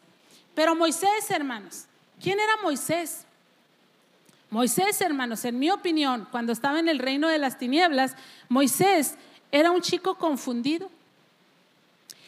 [0.55, 1.87] Pero Moisés, hermanos,
[2.23, 3.25] ¿quién era Moisés?
[4.49, 8.15] Moisés, hermanos, en mi opinión, cuando estaba en el reino de las tinieblas,
[8.49, 9.17] Moisés
[9.51, 10.89] era un chico confundido.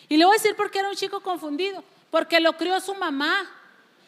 [0.08, 1.84] Y le voy a decir por qué era un chico confundido.
[2.10, 3.48] Porque lo crió su mamá,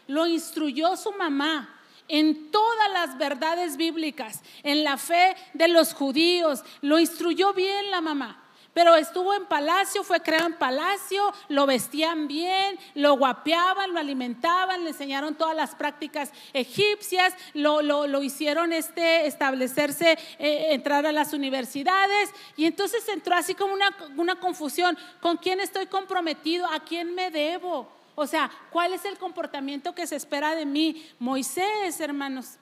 [0.09, 1.79] lo instruyó su mamá,
[2.11, 6.62] en todas las verdades bíblicas, en la fe de los judíos.
[6.83, 8.44] Lo instruyó bien la mamá.
[8.73, 14.85] Pero estuvo en palacio, fue creado en palacio, lo vestían bien, lo guapeaban, lo alimentaban,
[14.85, 21.33] le enseñaron todas las prácticas egipcias, lo, lo, hicieron este, establecerse, eh, entrar a las
[21.33, 22.31] universidades.
[22.57, 26.66] Y entonces entró así como una, una confusión, ¿con quién estoy comprometido?
[26.66, 27.99] ¿A quién me debo?
[28.14, 31.11] O sea, ¿cuál es el comportamiento que se espera de mí?
[31.18, 32.57] Moisés, hermanos.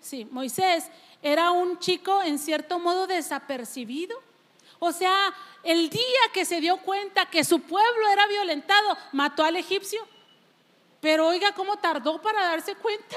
[0.00, 0.90] Sí, Moisés
[1.22, 4.20] era un chico en cierto modo desapercibido.
[4.78, 9.56] O sea, el día que se dio cuenta que su pueblo era violentado, mató al
[9.56, 10.06] egipcio.
[11.00, 13.16] Pero oiga, ¿cómo tardó para darse cuenta?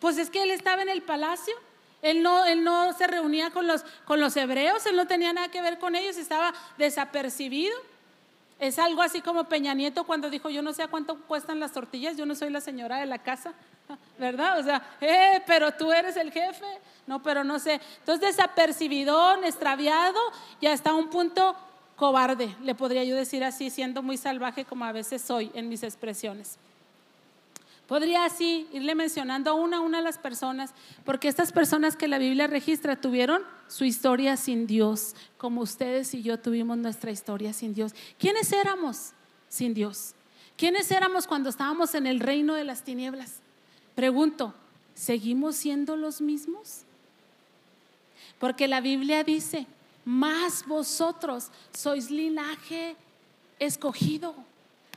[0.00, 1.54] Pues es que él estaba en el palacio.
[2.02, 5.48] Él no, él no se reunía con los, con los hebreos, él no tenía nada
[5.48, 7.74] que ver con ellos, estaba desapercibido.
[8.58, 11.72] Es algo así como Peña Nieto cuando dijo, yo no sé a cuánto cuestan las
[11.72, 13.52] tortillas, yo no soy la señora de la casa,
[14.18, 14.58] ¿verdad?
[14.58, 16.66] O sea, eh, pero tú eres el jefe.
[17.06, 17.80] No, pero no sé.
[17.98, 20.18] Entonces, desapercibidón, extraviado,
[20.60, 21.54] ya está a un punto
[21.96, 25.82] cobarde, le podría yo decir así, siendo muy salvaje como a veces soy en mis
[25.82, 26.58] expresiones.
[27.86, 30.72] Podría así irle mencionando una a una las personas,
[31.04, 36.22] porque estas personas que la Biblia registra tuvieron su historia sin Dios, como ustedes y
[36.22, 37.94] yo tuvimos nuestra historia sin Dios.
[38.18, 39.12] ¿Quiénes éramos
[39.48, 40.14] sin Dios?
[40.56, 43.40] ¿Quiénes éramos cuando estábamos en el reino de las tinieblas?
[43.94, 44.54] Pregunto,
[44.94, 46.82] ¿seguimos siendo los mismos?
[48.38, 49.66] Porque la Biblia dice,
[50.06, 52.96] más vosotros sois linaje
[53.58, 54.34] escogido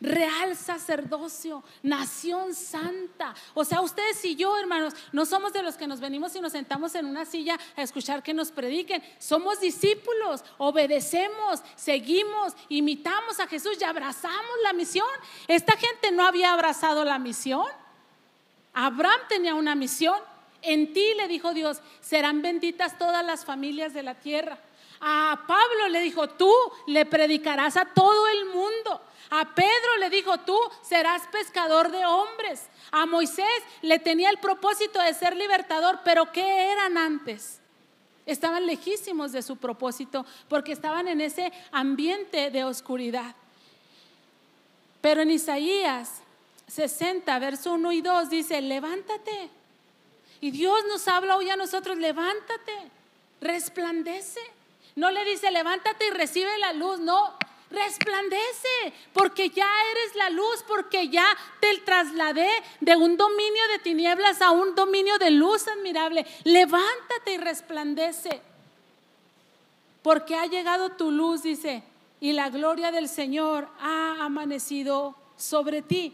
[0.01, 3.33] real sacerdocio, nación santa.
[3.53, 6.51] O sea, ustedes y yo, hermanos, no somos de los que nos venimos y nos
[6.51, 9.03] sentamos en una silla a escuchar que nos prediquen.
[9.19, 15.07] Somos discípulos, obedecemos, seguimos, imitamos a Jesús y abrazamos la misión.
[15.47, 17.67] Esta gente no había abrazado la misión.
[18.73, 20.19] Abraham tenía una misión.
[20.61, 24.59] En ti, le dijo Dios, serán benditas todas las familias de la tierra.
[24.99, 26.51] A Pablo le dijo, tú
[26.87, 29.01] le predicarás a todo el mundo.
[29.29, 32.67] A Pedro le dijo, tú serás pescador de hombres.
[32.91, 33.45] A Moisés
[33.81, 37.59] le tenía el propósito de ser libertador, pero ¿qué eran antes?
[38.25, 43.35] Estaban lejísimos de su propósito porque estaban en ese ambiente de oscuridad.
[45.01, 46.21] Pero en Isaías
[46.67, 49.49] 60, verso 1 y 2 dice, levántate.
[50.41, 52.91] Y Dios nos habla hoy a nosotros, levántate,
[53.41, 54.41] resplandece.
[54.97, 57.35] No le dice, levántate y recibe la luz, no,
[57.69, 62.49] resplandece, porque ya eres la luz, porque ya te trasladé
[62.81, 66.25] de un dominio de tinieblas a un dominio de luz admirable.
[66.45, 68.41] Levántate y resplandece,
[70.01, 71.83] porque ha llegado tu luz, dice,
[72.19, 76.11] y la gloria del Señor ha amanecido sobre ti.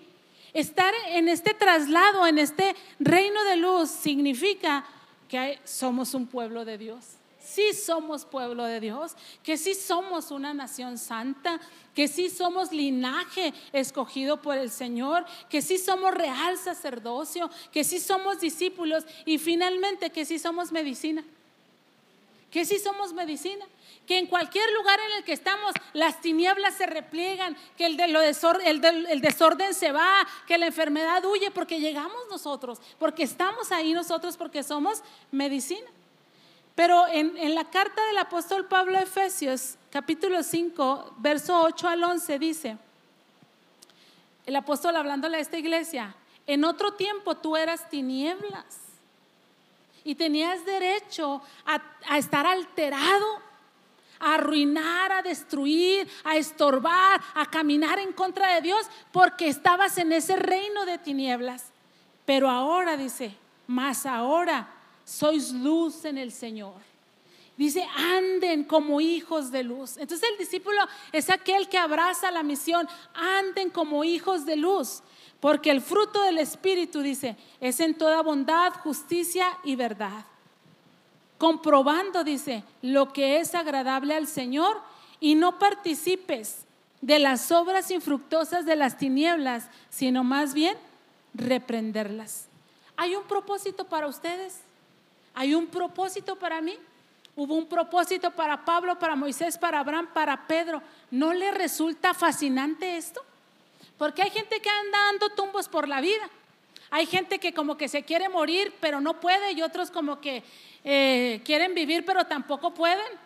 [0.52, 4.84] Estar en este traslado, en este reino de luz, significa
[5.30, 7.23] que somos un pueblo de Dios
[7.54, 9.14] sí somos pueblo de Dios,
[9.44, 11.60] que sí somos una nación santa,
[11.94, 18.00] que sí somos linaje escogido por el Señor, que sí somos real sacerdocio, que sí
[18.00, 21.24] somos discípulos y finalmente que sí somos medicina.
[22.50, 23.66] Que sí somos medicina
[24.08, 29.22] que en cualquier lugar en el que estamos las tinieblas se repliegan, que lo el,
[29.22, 34.64] desorden se va, que la enfermedad huye porque llegamos nosotros, porque estamos ahí nosotros, porque
[34.64, 35.88] somos medicina.
[36.76, 42.40] Pero en, la carta del apóstol Pablo a Efesios, capítulo 5, verso 8 al 11,
[42.40, 42.78] dice,
[44.46, 46.16] el apóstol hablándole a esta iglesia,
[46.48, 48.66] en otro tiempo tú eras tinieblas
[50.04, 53.40] y tenías derecho a, a estar alterado,
[54.20, 60.12] a arruinar, a destruir, a estorbar, a caminar en contra de Dios, porque estabas en
[60.12, 61.66] ese reino de tinieblas.
[62.26, 64.73] Pero ahora dice, más ahora
[65.06, 66.74] sois luz en el Señor.
[67.56, 69.98] Dice, anden como hijos de luz.
[69.98, 70.80] Entonces el discípulo
[71.12, 75.04] es aquel que abraza la misión, anden como hijos de luz,
[75.40, 80.26] porque el fruto del Espíritu, dice, es en toda bondad, justicia y verdad.
[81.38, 84.82] Comprobando, dice, lo que es agradable al Señor
[85.20, 86.66] y no participes
[87.02, 90.76] de las obras infructuosas de las tinieblas, sino más bien
[91.34, 92.48] reprenderlas.
[92.96, 94.62] ¿Hay un propósito para ustedes?
[95.34, 96.78] Hay un propósito para mí.
[97.36, 100.82] Hubo un propósito para Pablo, para Moisés, para Abraham, para Pedro.
[101.10, 103.24] ¿No le resulta fascinante esto?
[103.98, 106.30] Porque hay gente que anda dando tumbos por la vida.
[106.92, 110.44] Hay gente que como que se quiere morir, pero no puede, y otros como que
[110.84, 113.18] eh, quieren vivir, pero tampoco pueden.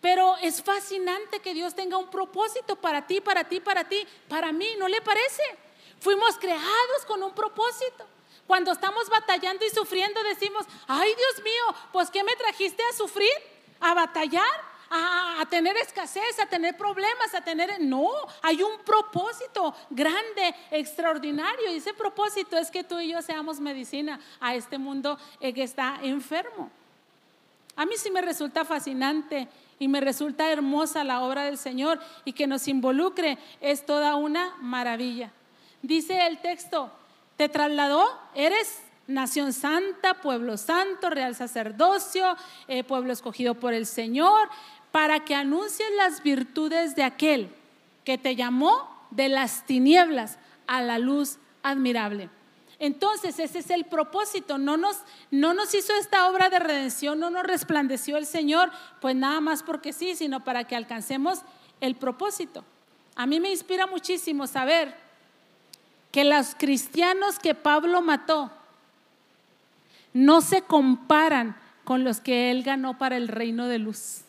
[0.00, 4.06] Pero es fascinante que Dios tenga un propósito para ti, para ti, para ti.
[4.28, 5.42] Para mí, ¿no le parece?
[5.98, 8.04] Fuimos creados con un propósito.
[8.52, 13.32] Cuando estamos batallando y sufriendo decimos, ay Dios mío, pues ¿qué me trajiste a sufrir?
[13.80, 14.44] ¿A batallar?
[14.90, 17.80] A, tener escasez, a tener problemas, a tener...
[17.80, 18.10] No,
[18.42, 21.72] hay un propósito grande, extraordinario.
[21.72, 26.00] Y ese propósito es que tú y yo seamos medicina a este mundo que está
[26.02, 26.70] enfermo.
[27.74, 32.34] A mí sí me resulta fascinante y me resulta hermosa la obra del Señor y
[32.34, 35.32] que nos involucre es toda una maravilla.
[35.80, 36.92] Dice el texto,
[37.42, 42.36] te trasladó, eres nación santa, pueblo santo, real sacerdocio,
[42.68, 44.48] eh, pueblo escogido por el Señor,
[44.92, 47.52] para que anuncies las virtudes de aquel
[48.04, 52.30] que te llamó de las tinieblas a la luz admirable.
[52.78, 54.56] Entonces, ese es el propósito.
[54.56, 54.98] No nos,
[55.32, 59.64] no nos hizo esta obra de redención, no nos resplandeció el Señor, pues nada más
[59.64, 61.40] porque sí, sino para que alcancemos
[61.80, 62.64] el propósito.
[63.16, 65.01] A mí me inspira muchísimo saber
[66.12, 68.52] que los cristianos que Pablo mató
[70.12, 74.20] no se comparan con los que él ganó para el reino de luz.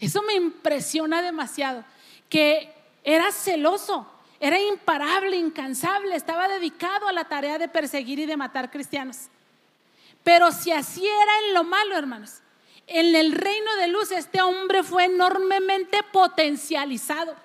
[0.00, 1.84] Eso me impresiona demasiado,
[2.28, 8.36] que era celoso, era imparable, incansable, estaba dedicado a la tarea de perseguir y de
[8.36, 9.28] matar cristianos.
[10.24, 12.40] Pero si así era en lo malo, hermanos,
[12.86, 17.36] en el reino de luz este hombre fue enormemente potencializado,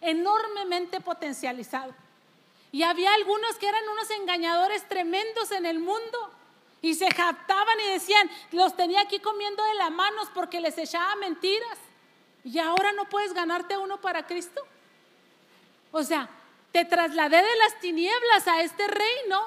[0.00, 1.92] enormemente potencializado.
[2.76, 6.30] Y había algunos que eran unos engañadores tremendos en el mundo.
[6.82, 11.16] Y se jactaban y decían, los tenía aquí comiendo de las manos porque les echaba
[11.16, 11.78] mentiras.
[12.44, 14.60] Y ahora no puedes ganarte uno para Cristo.
[15.90, 16.28] O sea,
[16.70, 19.40] te trasladé de las tinieblas a este reino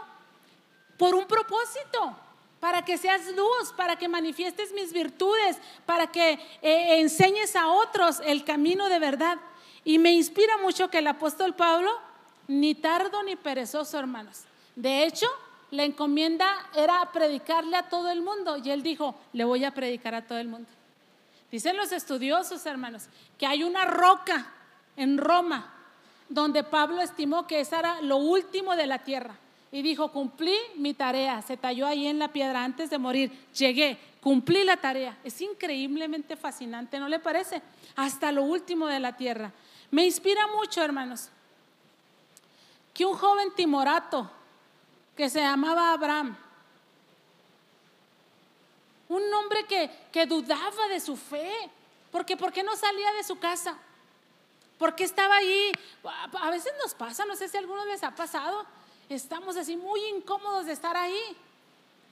[0.98, 2.18] por un propósito,
[2.60, 6.32] para que seas luz, para que manifiestes mis virtudes, para que
[6.64, 9.38] eh, enseñes a otros el camino de verdad.
[9.84, 12.09] Y me inspira mucho que el apóstol Pablo
[12.50, 14.42] ni tardo ni perezoso, hermanos.
[14.76, 15.28] De hecho,
[15.72, 20.16] la encomienda era predicarle a todo el mundo y él dijo, le voy a predicar
[20.16, 20.68] a todo el mundo.
[21.52, 24.52] Dicen los estudiosos, hermanos, que hay una roca
[24.98, 25.74] en Roma
[26.28, 29.36] donde Pablo estimó que esa era lo último de la tierra.
[29.72, 31.44] Y dijo, cumplí mi tarea.
[31.44, 33.32] Se talló ahí en la piedra antes de morir.
[33.56, 35.20] Llegué, cumplí la tarea.
[35.24, 37.62] Es increíblemente fascinante, ¿no le parece?
[37.96, 39.52] Hasta lo último de la tierra.
[39.92, 41.30] Me inspira mucho, hermanos,
[43.00, 44.30] que un joven timorato
[45.16, 46.36] que se llamaba Abraham,
[49.08, 51.50] un hombre que, que dudaba de su fe,
[52.12, 53.78] porque ¿por qué no salía de su casa?
[54.78, 55.72] ¿Por qué estaba ahí?
[56.42, 58.66] A veces nos pasa, no sé si a algunos les ha pasado,
[59.08, 61.38] estamos así muy incómodos de estar ahí,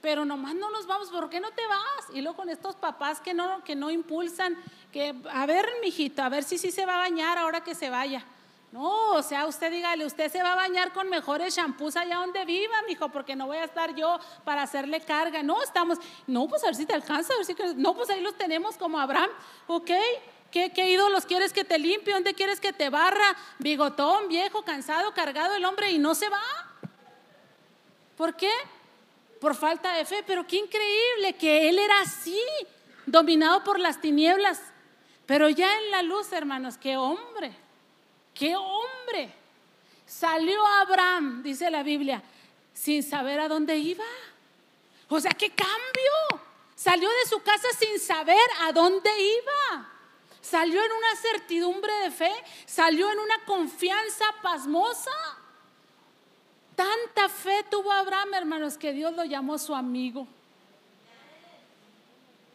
[0.00, 2.06] pero nomás no nos vamos, ¿por qué no te vas?
[2.14, 4.56] Y luego con estos papás que no, que no impulsan,
[4.90, 7.90] que a ver, mijito, a ver si sí se va a bañar ahora que se
[7.90, 8.24] vaya.
[8.70, 12.44] No, o sea, usted dígale, usted se va a bañar con mejores shampoos allá donde
[12.44, 15.42] viva, mijo, porque no voy a estar yo para hacerle carga.
[15.42, 18.20] No, estamos, no, pues a ver si te alcanza, a ver si, no, pues ahí
[18.20, 19.30] los tenemos como Abraham,
[19.68, 19.90] ¿ok?
[20.50, 22.12] ¿Qué, ¿Qué, ídolos quieres que te limpie?
[22.12, 23.36] ¿Dónde quieres que te barra?
[23.58, 26.42] Bigotón, viejo, cansado, cargado el hombre y no se va.
[28.16, 28.50] ¿Por qué?
[29.40, 30.24] Por falta de fe.
[30.26, 32.40] Pero qué increíble que él era así,
[33.04, 34.60] dominado por las tinieblas.
[35.26, 37.54] Pero ya en la luz, hermanos, qué hombre,
[38.38, 39.34] qué hombre.
[40.06, 42.22] Salió Abraham, dice la Biblia,
[42.72, 44.04] sin saber a dónde iba.
[45.08, 46.46] O sea, qué cambio.
[46.74, 49.88] Salió de su casa sin saber a dónde iba.
[50.40, 52.32] Salió en una certidumbre de fe,
[52.64, 55.10] salió en una confianza pasmosa.
[56.76, 60.26] Tanta fe tuvo Abraham, hermanos, que Dios lo llamó su amigo.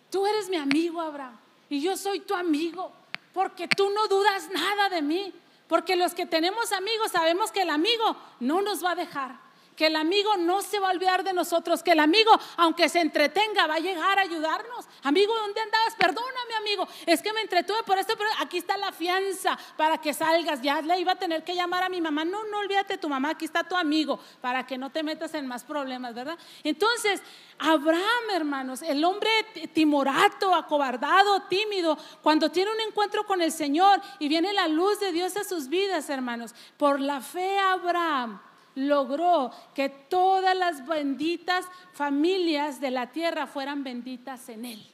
[0.09, 1.38] Tú eres mi amigo, Abraham,
[1.69, 2.91] y yo soy tu amigo,
[3.34, 5.34] porque tú no dudas nada de mí,
[5.74, 9.39] porque los que tenemos amigos sabemos que el amigo no nos va a dejar
[9.76, 12.99] que el amigo no se va a olvidar de nosotros, que el amigo, aunque se
[12.99, 14.88] entretenga, va a llegar a ayudarnos.
[15.03, 15.95] Amigo, ¿dónde andabas?
[15.95, 20.13] Perdóname, amigo, es que me entretuve por esto, pero aquí está la fianza para que
[20.13, 20.61] salgas.
[20.61, 22.26] Ya le iba a tener que llamar a mi mamá.
[22.26, 25.47] No, no olvídate tu mamá, aquí está tu amigo, para que no te metas en
[25.47, 26.38] más problemas, ¿verdad?
[26.63, 27.21] Entonces,
[27.59, 29.30] Abraham, hermanos, el hombre
[29.74, 35.11] timorato, acobardado, tímido, cuando tiene un encuentro con el Señor y viene la luz de
[35.11, 38.41] Dios a sus vidas, hermanos, por la fe Abraham
[38.76, 44.86] logró que todas las benditas familias de la tierra fueran benditas en él.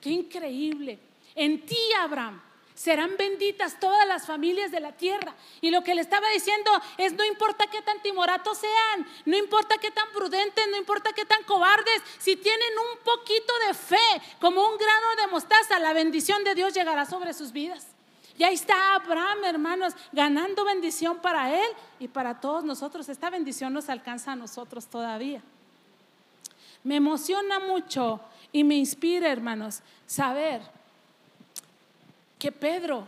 [0.00, 0.98] Qué increíble.
[1.34, 2.40] En ti, Abraham,
[2.74, 5.34] serán benditas todas las familias de la tierra.
[5.60, 9.76] Y lo que le estaba diciendo es, no importa qué tan timoratos sean, no importa
[9.76, 14.66] qué tan prudentes, no importa qué tan cobardes, si tienen un poquito de fe, como
[14.66, 17.86] un grano de mostaza, la bendición de Dios llegará sobre sus vidas.
[18.40, 21.68] Y ahí está Abraham, hermanos, ganando bendición para él
[21.98, 23.06] y para todos nosotros.
[23.10, 25.42] Esta bendición nos alcanza a nosotros todavía.
[26.82, 28.18] Me emociona mucho
[28.50, 30.62] y me inspira, hermanos, saber
[32.38, 33.06] que Pedro,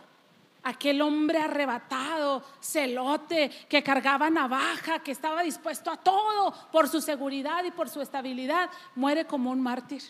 [0.65, 7.65] aquel hombre arrebatado, celote, que cargaba navaja, que estaba dispuesto a todo por su seguridad
[7.65, 10.03] y por su estabilidad, muere como un mártir.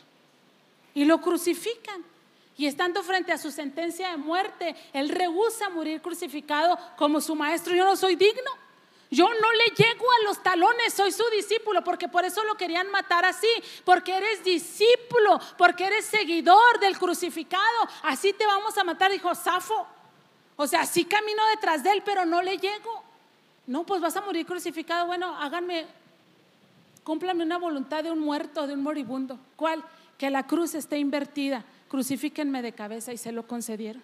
[0.94, 2.11] Y lo crucifican.
[2.56, 7.74] Y estando frente a su sentencia de muerte, él rehúsa morir crucificado como su maestro.
[7.74, 8.50] Yo no soy digno.
[9.10, 12.90] Yo no le llego a los talones, soy su discípulo, porque por eso lo querían
[12.90, 13.46] matar así,
[13.84, 17.62] porque eres discípulo, porque eres seguidor del crucificado.
[18.04, 19.86] Así te vamos a matar, dijo Safo.
[20.56, 23.04] O sea, sí camino detrás de él, pero no le llego.
[23.66, 25.06] No, pues vas a morir crucificado.
[25.06, 25.86] Bueno, háganme,
[27.04, 29.38] cúmplame una voluntad de un muerto, de un moribundo.
[29.56, 29.84] ¿Cuál?
[30.16, 34.02] Que la cruz esté invertida crucifíquenme de cabeza y se lo concedieron.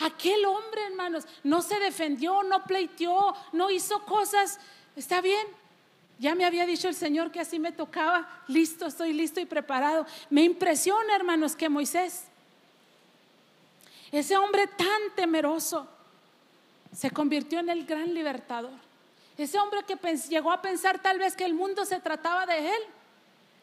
[0.00, 4.58] Aquel hombre, hermanos, no se defendió, no pleiteó, no hizo cosas.
[4.96, 5.46] Está bien,
[6.18, 8.26] ya me había dicho el Señor que así me tocaba.
[8.48, 10.06] Listo, estoy listo y preparado.
[10.30, 12.24] Me impresiona, hermanos, que Moisés,
[14.12, 15.86] ese hombre tan temeroso,
[16.96, 18.72] se convirtió en el gran libertador.
[19.36, 19.98] Ese hombre que
[20.30, 22.82] llegó a pensar tal vez que el mundo se trataba de él.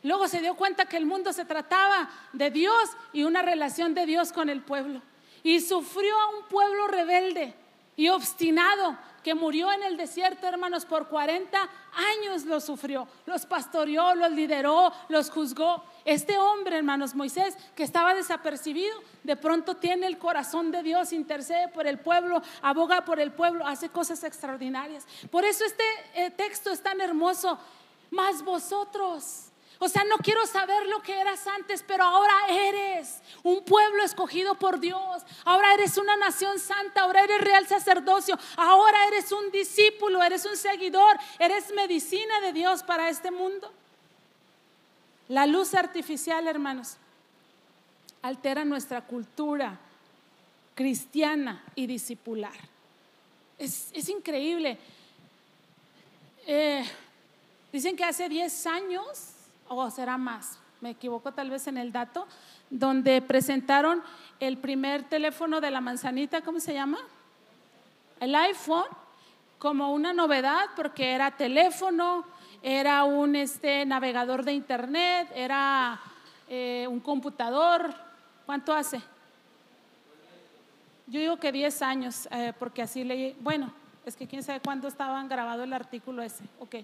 [0.03, 4.05] Luego se dio cuenta que el mundo se trataba de Dios y una relación de
[4.05, 5.01] Dios con el pueblo.
[5.43, 7.53] Y sufrió a un pueblo rebelde
[7.95, 11.59] y obstinado que murió en el desierto, hermanos, por 40
[11.93, 13.07] años lo sufrió.
[13.25, 15.83] Los pastoreó, los lideró, los juzgó.
[16.05, 21.67] Este hombre, hermanos, Moisés, que estaba desapercibido, de pronto tiene el corazón de Dios, intercede
[21.69, 25.05] por el pueblo, aboga por el pueblo, hace cosas extraordinarias.
[25.29, 25.83] Por eso este
[26.13, 27.59] eh, texto es tan hermoso.
[28.09, 29.46] Mas vosotros,
[29.79, 34.55] O sea, no quiero saber lo que eras antes, pero ahora eres un pueblo escogido
[34.55, 35.23] por Dios.
[35.45, 40.57] Ahora eres una nación santa, ahora eres real sacerdocio, ahora eres un discípulo, eres un
[40.57, 43.71] seguidor, eres medicina de Dios para este mundo.
[45.29, 46.97] La luz artificial, hermanos,
[48.23, 49.77] altera nuestra cultura
[50.73, 52.53] cristiana y discipular.
[53.57, 54.77] Es, increíble.
[56.45, 56.83] Eh,
[57.71, 59.36] dicen que hace 10 años
[59.67, 62.27] o será más, me equivoco tal vez en el dato,
[62.69, 64.01] donde presentaron
[64.39, 66.99] el primer teléfono de la manzanita, ¿cómo se llama?
[68.19, 68.85] El iPhone,
[69.59, 72.25] como una novedad, porque era teléfono,
[72.61, 75.99] era un este, navegador de internet, era
[76.47, 77.93] eh, un computador.
[78.45, 79.01] ¿Cuánto hace?
[81.07, 83.35] Yo digo que 10 años, eh, porque así leí.
[83.39, 83.71] Bueno,
[84.05, 86.43] es que quién sabe cuándo estaban grabado el artículo ese.
[86.59, 86.75] Ok.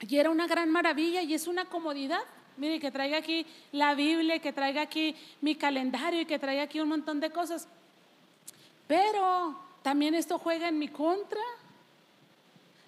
[0.00, 2.22] Y era una gran maravilla y es una comodidad.
[2.56, 6.80] Mire, que traiga aquí la Biblia, que traiga aquí mi calendario y que traiga aquí
[6.80, 7.68] un montón de cosas.
[8.86, 11.40] Pero también esto juega en mi contra.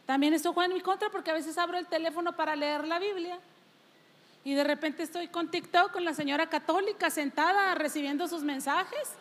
[0.06, 2.98] También esto juega en mi contra porque a veces abro el teléfono para leer la
[2.98, 3.38] Biblia
[4.44, 9.14] y de repente estoy con TikTok con la señora católica sentada recibiendo sus mensajes.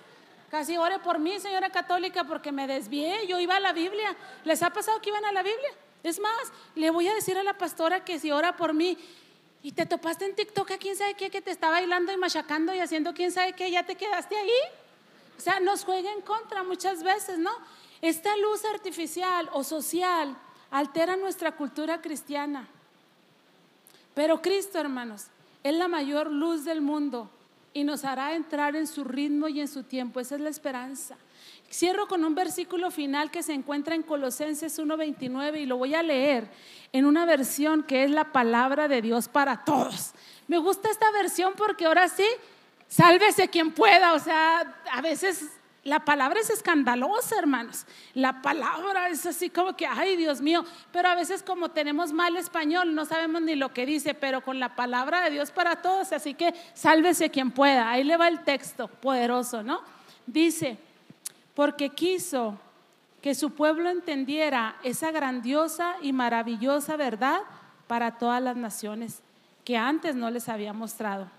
[0.49, 3.25] Casi ore por mí, señora católica, porque me desvié.
[3.27, 4.15] Yo iba a la Biblia.
[4.43, 5.69] ¿Les ha pasado que iban a la Biblia?
[6.03, 8.97] Es más, le voy a decir a la pastora que si ora por mí
[9.63, 12.73] y te topaste en TikTok a quién sabe qué, que te está bailando y machacando
[12.73, 14.49] y haciendo quién sabe qué, ya te quedaste ahí.
[15.37, 17.51] O sea, nos juega en contra muchas veces, ¿no?
[18.01, 20.35] Esta luz artificial o social
[20.71, 22.67] altera nuestra cultura cristiana.
[24.15, 25.27] Pero Cristo, hermanos,
[25.63, 27.29] es la mayor luz del mundo
[27.73, 30.19] y nos hará entrar en su ritmo y en su tiempo.
[30.19, 31.17] Esa es la esperanza.
[31.71, 36.03] Cierro con un versículo final que se encuentra en Colosenses 1.29 y lo voy a
[36.03, 36.49] leer
[36.91, 40.11] en una versión que es la palabra de Dios para todos.
[40.47, 42.25] Me gusta esta versión porque ahora sí,
[42.89, 44.13] sálvese quien pueda.
[44.13, 45.45] O sea, a veces
[45.85, 47.85] la palabra es escandalosa, hermanos.
[48.15, 52.35] La palabra es así como que, ay Dios mío, pero a veces como tenemos mal
[52.35, 56.11] español, no sabemos ni lo que dice, pero con la palabra de Dios para todos,
[56.11, 57.89] así que sálvese quien pueda.
[57.89, 59.81] Ahí le va el texto poderoso, ¿no?
[60.27, 60.77] Dice,
[61.53, 62.57] porque quiso
[63.21, 67.41] que su pueblo entendiera esa grandiosa y maravillosa verdad
[67.87, 69.21] para todas las naciones
[69.63, 71.29] que antes no les había mostrado.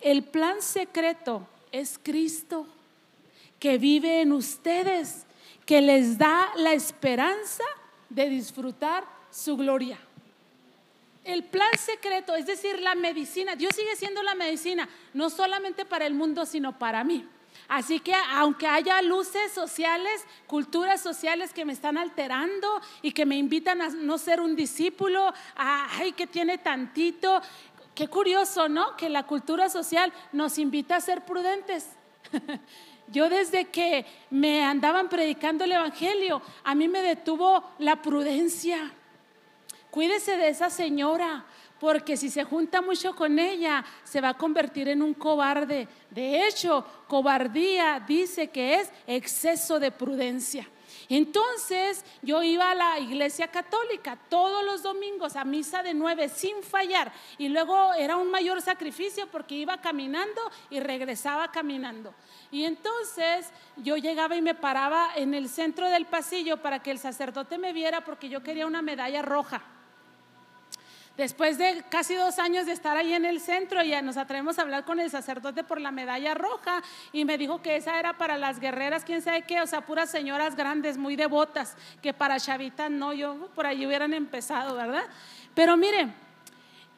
[0.00, 2.66] El plan secreto es Cristo
[3.60, 5.24] que vive en ustedes,
[5.64, 7.62] que les da la esperanza
[8.08, 9.98] de disfrutar su gloria.
[11.24, 16.06] El plan secreto, es decir, la medicina, Dios sigue siendo la medicina, no solamente para
[16.06, 17.24] el mundo, sino para mí.
[17.68, 23.36] Así que aunque haya luces sociales, culturas sociales que me están alterando y que me
[23.36, 27.40] invitan a no ser un discípulo, ay, que tiene tantito,
[27.94, 28.96] qué curioso, ¿no?
[28.96, 31.88] Que la cultura social nos invita a ser prudentes.
[33.08, 38.92] Yo desde que me andaban predicando el Evangelio, a mí me detuvo la prudencia.
[39.90, 41.44] Cuídese de esa señora,
[41.82, 45.88] porque si se junta mucho con ella, se va a convertir en un cobarde.
[46.10, 50.64] De hecho, cobardía dice que es exceso de prudencia.
[51.08, 56.62] Entonces yo iba a la iglesia católica todos los domingos a misa de nueve sin
[56.62, 62.14] fallar y luego era un mayor sacrificio porque iba caminando y regresaba caminando.
[62.52, 67.00] Y entonces yo llegaba y me paraba en el centro del pasillo para que el
[67.00, 69.64] sacerdote me viera porque yo quería una medalla roja.
[71.16, 74.62] Después de casi dos años de estar ahí en el centro, ya nos atrevemos a
[74.62, 76.82] hablar con el sacerdote por la medalla roja
[77.12, 80.10] y me dijo que esa era para las guerreras, quién sabe qué, o sea, puras
[80.10, 85.04] señoras grandes, muy devotas, que para chavitas no, yo por ahí hubieran empezado, ¿verdad?
[85.54, 86.08] Pero mire,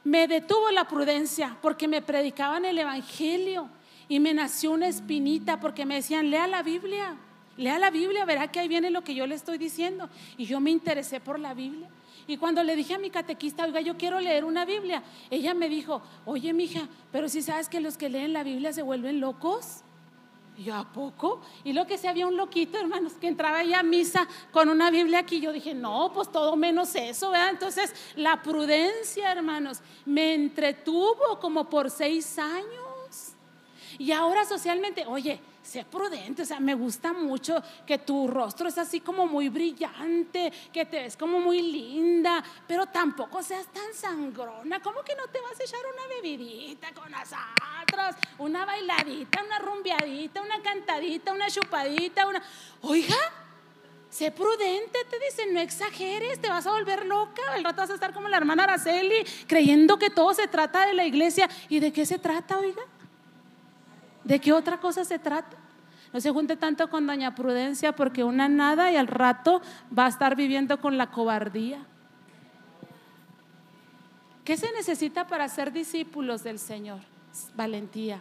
[0.05, 3.69] me detuvo la prudencia porque me predicaban el Evangelio
[4.09, 7.17] y me nació una espinita porque me decían, lea la Biblia,
[7.57, 10.09] lea la Biblia, verá que ahí viene lo que yo le estoy diciendo.
[10.37, 11.89] Y yo me interesé por la Biblia.
[12.27, 15.69] Y cuando le dije a mi catequista, oiga, yo quiero leer una Biblia, ella me
[15.69, 19.83] dijo, oye, mija, pero si sabes que los que leen la Biblia se vuelven locos.
[20.57, 21.41] Y ¿a poco?
[21.65, 24.89] Y lo que se había un loquito, hermanos, que entraba ya a misa con una
[24.89, 25.41] Biblia aquí.
[25.41, 27.51] Yo dije, no, pues todo menos eso, ¿verdad?
[27.51, 33.35] Entonces, la prudencia, hermanos, me entretuvo como por seis años.
[33.99, 38.77] Y ahora socialmente, oye, sé prudente, o sea, me gusta mucho que tu rostro es
[38.77, 44.81] así como muy brillante, que te ves como muy linda, pero tampoco seas tan sangrona.
[44.83, 48.23] ¿Cómo que no te vas a echar una bebidita con nosotros?
[48.39, 52.43] Una bailadita, una rumbeadita, una cantadita, una chupadita, una...
[52.83, 53.17] Oiga,
[54.11, 57.43] Sé prudente, te dicen, no exageres, te vas a volver loca.
[57.57, 60.95] El rato vas a estar como la hermana Araceli, creyendo que todo se trata de
[60.95, 61.51] la iglesia.
[61.69, 62.81] ¿Y de qué se trata, oiga?
[64.25, 65.57] ¿De qué otra cosa se trata?
[66.13, 69.61] No se junte tanto con doña Prudencia porque una nada y al rato
[69.97, 71.85] va a estar viviendo con la cobardía.
[74.45, 77.01] ¿Qué se necesita para ser discípulos del Señor?
[77.57, 78.21] Valentía.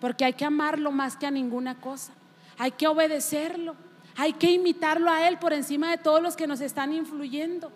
[0.00, 2.12] Porque hay que amarlo más que a ninguna cosa.
[2.58, 3.74] Hay que obedecerlo.
[4.16, 7.72] Hay que imitarlo a Él por encima de todos los que nos están influyendo.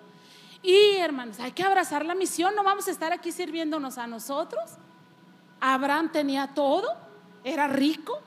[0.63, 2.55] Y hermanos, hay que abrazar la misión.
[2.55, 4.73] No vamos a estar aquí sirviéndonos a nosotros.
[5.61, 6.87] Abraham tenía todo,
[7.45, 8.21] era rico.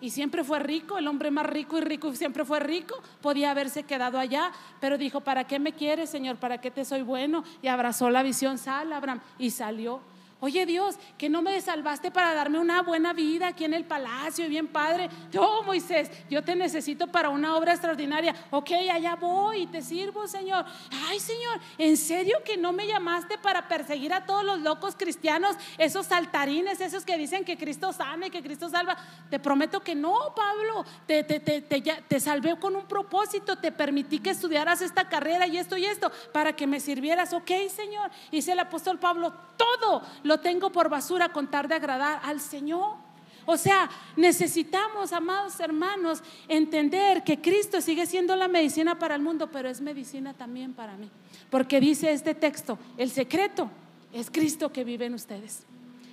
[0.00, 3.00] Y siempre fue rico, el hombre más rico y rico siempre fue rico.
[3.20, 4.50] Podía haberse quedado allá,
[4.80, 6.36] pero dijo, ¿para qué me quieres, Señor?
[6.36, 7.44] ¿Para qué te soy bueno?
[7.62, 10.00] Y abrazó la visión, sal, Abraham, y salió.
[10.44, 14.48] Oye Dios, que no me salvaste para darme una buena vida aquí en el palacio,
[14.48, 15.08] bien padre.
[15.30, 18.34] Yo, Moisés, yo te necesito para una obra extraordinaria.
[18.50, 20.64] Ok, allá voy y te sirvo, Señor.
[21.08, 25.54] Ay, Señor, ¿en serio que no me llamaste para perseguir a todos los locos cristianos,
[25.78, 28.96] esos saltarines, esos que dicen que Cristo sana y que Cristo salva?
[29.30, 30.84] Te prometo que no, Pablo.
[31.06, 35.56] Te, te, te, te salvé con un propósito, te permití que estudiaras esta carrera y
[35.56, 37.32] esto y esto para que me sirvieras.
[37.32, 38.10] Ok, Señor.
[38.32, 42.96] Dice el apóstol Pablo, todo lo tengo por basura con de agradar al Señor.
[43.44, 49.50] O sea, necesitamos, amados hermanos, entender que Cristo sigue siendo la medicina para el mundo,
[49.50, 51.10] pero es medicina también para mí.
[51.50, 53.70] Porque dice este texto, el secreto
[54.12, 55.64] es Cristo que vive en ustedes.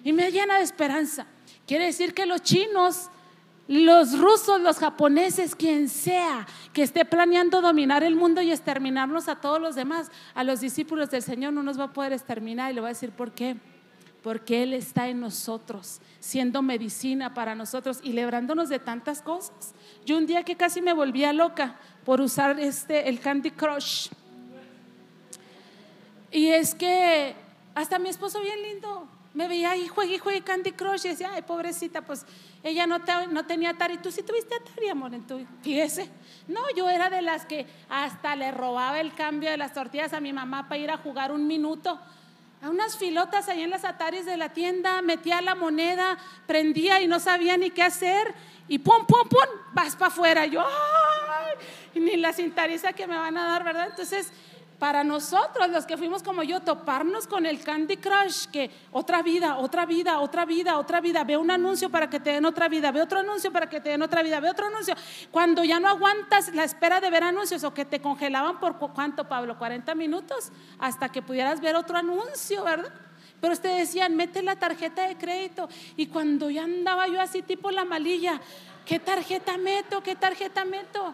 [0.03, 1.27] Y me llena de esperanza.
[1.67, 3.09] Quiere decir que los chinos,
[3.67, 9.35] los rusos, los japoneses, quien sea que esté planeando dominar el mundo y exterminarnos a
[9.35, 12.71] todos los demás, a los discípulos del Señor no nos va a poder exterminar.
[12.71, 13.57] Y le voy a decir por qué
[14.23, 19.73] porque Él está en nosotros, siendo medicina para nosotros y librándonos de tantas cosas.
[20.05, 24.09] Yo un día que casi me volvía loca por usar este, el Candy Crush.
[26.31, 27.35] Y es que
[27.73, 31.31] hasta mi esposo bien lindo me veía ahí juegue y juegue Candy Crush y decía,
[31.33, 32.25] ay, pobrecita, pues
[32.63, 32.99] ella no,
[33.31, 33.97] no tenía Atari.
[33.97, 36.09] Tú sí tuviste Atari, amor, en tu, fíjese.
[36.47, 40.19] No, yo era de las que hasta le robaba el cambio de las tortillas a
[40.19, 41.99] mi mamá para ir a jugar un minuto
[42.61, 47.07] a unas filotas ahí en las ataris de la tienda, metía la moneda, prendía y
[47.07, 48.33] no sabía ni qué hacer.
[48.67, 50.45] Y pum, pum, pum, vas para afuera.
[50.45, 51.99] Yo, ¡ay!
[51.99, 53.87] ni la cintariza que me van a dar, ¿verdad?
[53.89, 54.31] Entonces,
[54.79, 59.57] para nosotros, los que fuimos como yo, toparnos con el Candy Crush, que otra vida,
[59.57, 62.91] otra vida, otra vida, otra vida, ve un anuncio para que te den otra vida,
[62.91, 64.95] ve otro anuncio para que te den otra vida, ve otro anuncio.
[65.31, 69.27] Cuando ya no aguantas la espera de ver anuncios o que te congelaban por cuánto,
[69.27, 72.93] Pablo, 40 minutos, hasta que pudieras ver otro anuncio, ¿verdad?
[73.41, 75.67] Pero ustedes decían, mete la tarjeta de crédito.
[75.97, 78.39] Y cuando ya andaba yo así tipo la malilla,
[78.85, 80.01] ¿qué tarjeta meto?
[80.01, 81.13] ¿Qué tarjeta meto?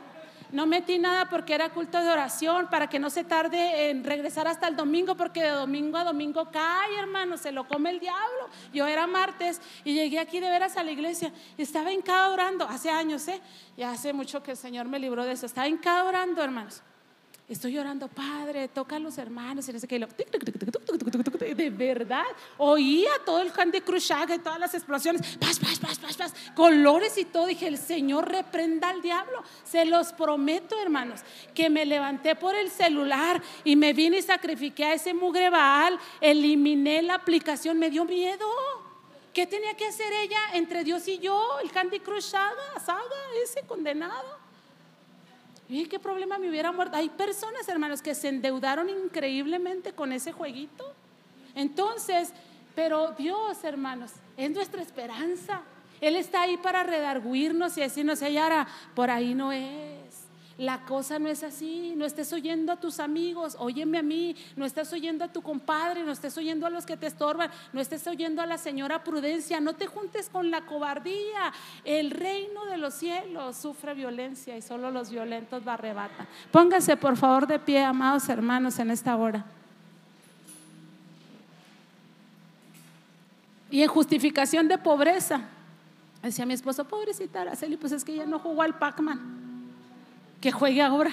[0.52, 4.48] No metí nada porque era culto de oración, para que no se tarde en regresar
[4.48, 8.50] hasta el domingo, porque de domingo a domingo cae, hermano, se lo come el diablo.
[8.74, 11.32] Yo era martes y llegué aquí de veras a la iglesia.
[11.58, 13.42] Estaba en cada orando, hace años, ¿eh?
[13.78, 15.46] Ya hace mucho que el Señor me libró de eso.
[15.46, 16.82] Estaba en cada orando, hermanos.
[17.48, 20.00] Estoy llorando, Padre, toca a los hermanos y no sé qué.
[20.00, 22.26] De verdad,
[22.58, 27.16] oía todo el Candy Crush y todas las explosiones, pas, pas, pas, pas, pas, colores
[27.20, 27.46] y todo.
[27.46, 29.44] Dije, el Señor reprenda al diablo.
[29.64, 31.22] Se los prometo, hermanos,
[31.54, 36.00] que me levanté por el celular y me vine y sacrifiqué a ese mugre Baal,
[36.22, 38.48] eliminé la aplicación, me dio miedo.
[39.36, 41.60] ¿Qué tenía que hacer ella entre Dios y yo?
[41.62, 43.04] El Candy Crush Saga, saga
[43.44, 44.45] ese condenado.
[45.68, 46.96] ¿Y qué problema me hubiera muerto?
[46.96, 50.94] Hay personas, hermanos, que se endeudaron increíblemente con ese jueguito.
[51.56, 52.32] Entonces,
[52.76, 55.62] pero Dios, hermanos, es nuestra esperanza.
[56.02, 59.95] Él está ahí para redarguirnos y decirnos, Yara, por ahí no es.
[60.58, 64.64] La cosa no es así, no estés oyendo a tus amigos, óyeme a mí, no
[64.64, 68.08] estés oyendo a tu compadre, no estés oyendo a los que te estorban, no estés
[68.08, 71.52] oyendo a la señora Prudencia, no te juntes con la cobardía.
[71.84, 76.26] El reino de los cielos sufre violencia y solo los violentos la arrebatan.
[76.52, 79.44] Póngase por favor de pie, amados hermanos, en esta hora.
[83.70, 85.42] Y en justificación de pobreza,
[86.24, 89.45] decía mi esposo, pobrecita Araceli, pues es que ella no jugó al Pac-Man
[90.46, 91.10] que juegue ahora.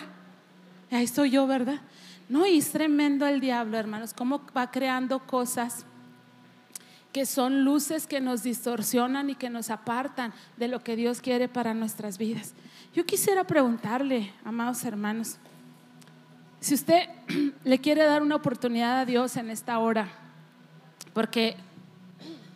[0.91, 1.81] Ahí estoy yo, ¿verdad?
[2.29, 5.87] No, y es tremendo el diablo, hermanos, cómo va creando cosas
[7.15, 11.49] que son luces que nos distorsionan y que nos apartan de lo que Dios quiere
[11.49, 12.53] para nuestras vidas.
[12.95, 15.39] Yo quisiera preguntarle, amados hermanos,
[16.61, 17.09] si usted
[17.65, 20.09] le quiere dar una oportunidad a Dios en esta hora,
[21.15, 21.57] porque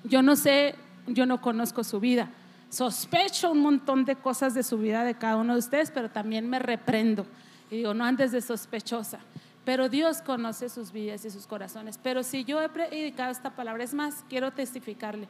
[0.04, 0.74] yo no sé,
[1.06, 2.28] yo no conozco su vida,
[2.68, 6.48] Sospecho un montón de cosas de su vida de cada uno de ustedes, pero también
[6.48, 7.26] me reprendo.
[7.70, 9.18] Y digo, no andes de sospechosa.
[9.64, 11.98] Pero Dios conoce sus vidas y sus corazones.
[12.00, 15.28] Pero si yo he predicado esta palabra, es más, quiero testificarle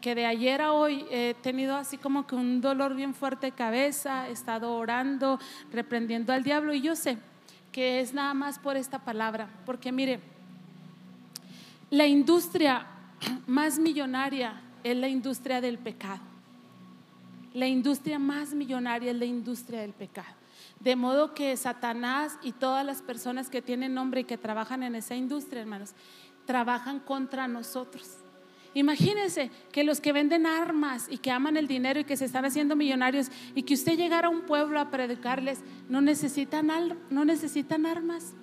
[0.00, 3.52] que de ayer a hoy he tenido así como que un dolor bien fuerte de
[3.52, 5.40] cabeza, he estado orando,
[5.72, 7.18] reprendiendo al diablo y yo sé
[7.72, 10.20] que es nada más por esta palabra, porque mire,
[11.90, 12.86] la industria
[13.46, 16.27] más millonaria es la industria del pecado.
[17.58, 20.28] La industria más millonaria es la industria del pecado.
[20.78, 24.94] De modo que Satanás y todas las personas que tienen nombre y que trabajan en
[24.94, 25.90] esa industria, hermanos,
[26.46, 28.18] trabajan contra nosotros.
[28.74, 32.44] Imagínense que los que venden armas y que aman el dinero y que se están
[32.44, 36.70] haciendo millonarios y que usted llegara a un pueblo a predicarles, no necesitan,
[37.10, 38.34] no necesitan armas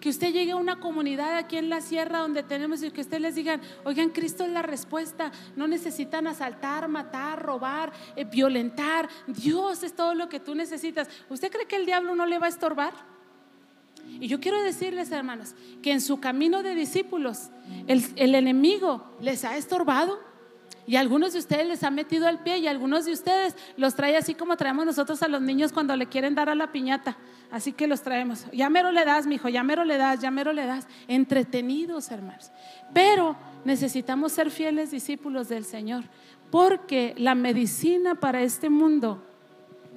[0.00, 3.20] que usted llegue a una comunidad aquí en la sierra donde tenemos y que usted
[3.20, 9.82] les digan, oigan, Cristo es la respuesta, no necesitan asaltar, matar, robar, eh, violentar, Dios
[9.82, 11.08] es todo lo que tú necesitas.
[11.28, 12.94] ¿Usted cree que el diablo no le va a estorbar?
[14.18, 17.50] Y yo quiero decirles, hermanos, que en su camino de discípulos,
[17.86, 20.29] el, el enemigo les ha estorbado.
[20.90, 24.16] Y algunos de ustedes les ha metido el pie y algunos de ustedes los trae
[24.16, 27.16] así como traemos nosotros a los niños cuando le quieren dar a la piñata.
[27.52, 28.46] Así que los traemos.
[28.52, 30.88] Ya mero le das, mi hijo, ya mero le das, ya mero le das.
[31.06, 32.50] Entretenidos, hermanos.
[32.92, 36.02] Pero necesitamos ser fieles discípulos del Señor.
[36.50, 39.24] Porque la medicina para este mundo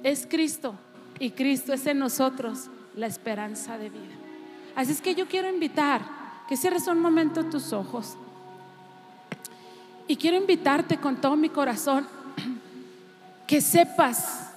[0.04, 0.76] es Cristo.
[1.18, 4.14] Y Cristo es en nosotros la esperanza de vida.
[4.76, 6.02] Así es que yo quiero invitar
[6.48, 8.16] que cierres un momento tus ojos.
[10.06, 12.06] Y quiero invitarte con todo mi corazón
[13.46, 14.52] que sepas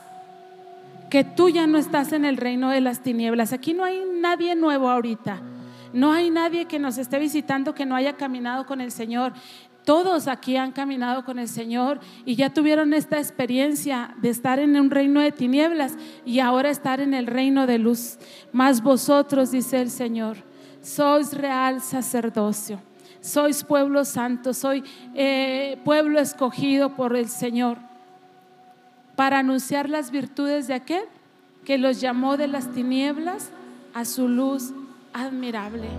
[1.09, 3.53] que tú ya no estás en el reino de las tinieblas.
[3.53, 5.39] Aquí no hay nadie nuevo ahorita.
[5.93, 9.31] No hay nadie que nos esté visitando que no haya caminado con el Señor.
[9.85, 14.77] Todos aquí han caminado con el Señor y ya tuvieron esta experiencia de estar en
[14.77, 15.95] un reino de tinieblas
[16.25, 18.17] y ahora estar en el reino de luz.
[18.51, 20.35] Mas vosotros, dice el Señor,
[20.81, 22.81] sois real sacerdocio
[23.27, 27.77] sois pueblo santo, soy eh, pueblo escogido por el Señor
[29.15, 31.03] para anunciar las virtudes de aquel
[31.65, 33.49] que los llamó de las tinieblas
[33.93, 34.73] a su luz
[35.11, 35.89] admirable.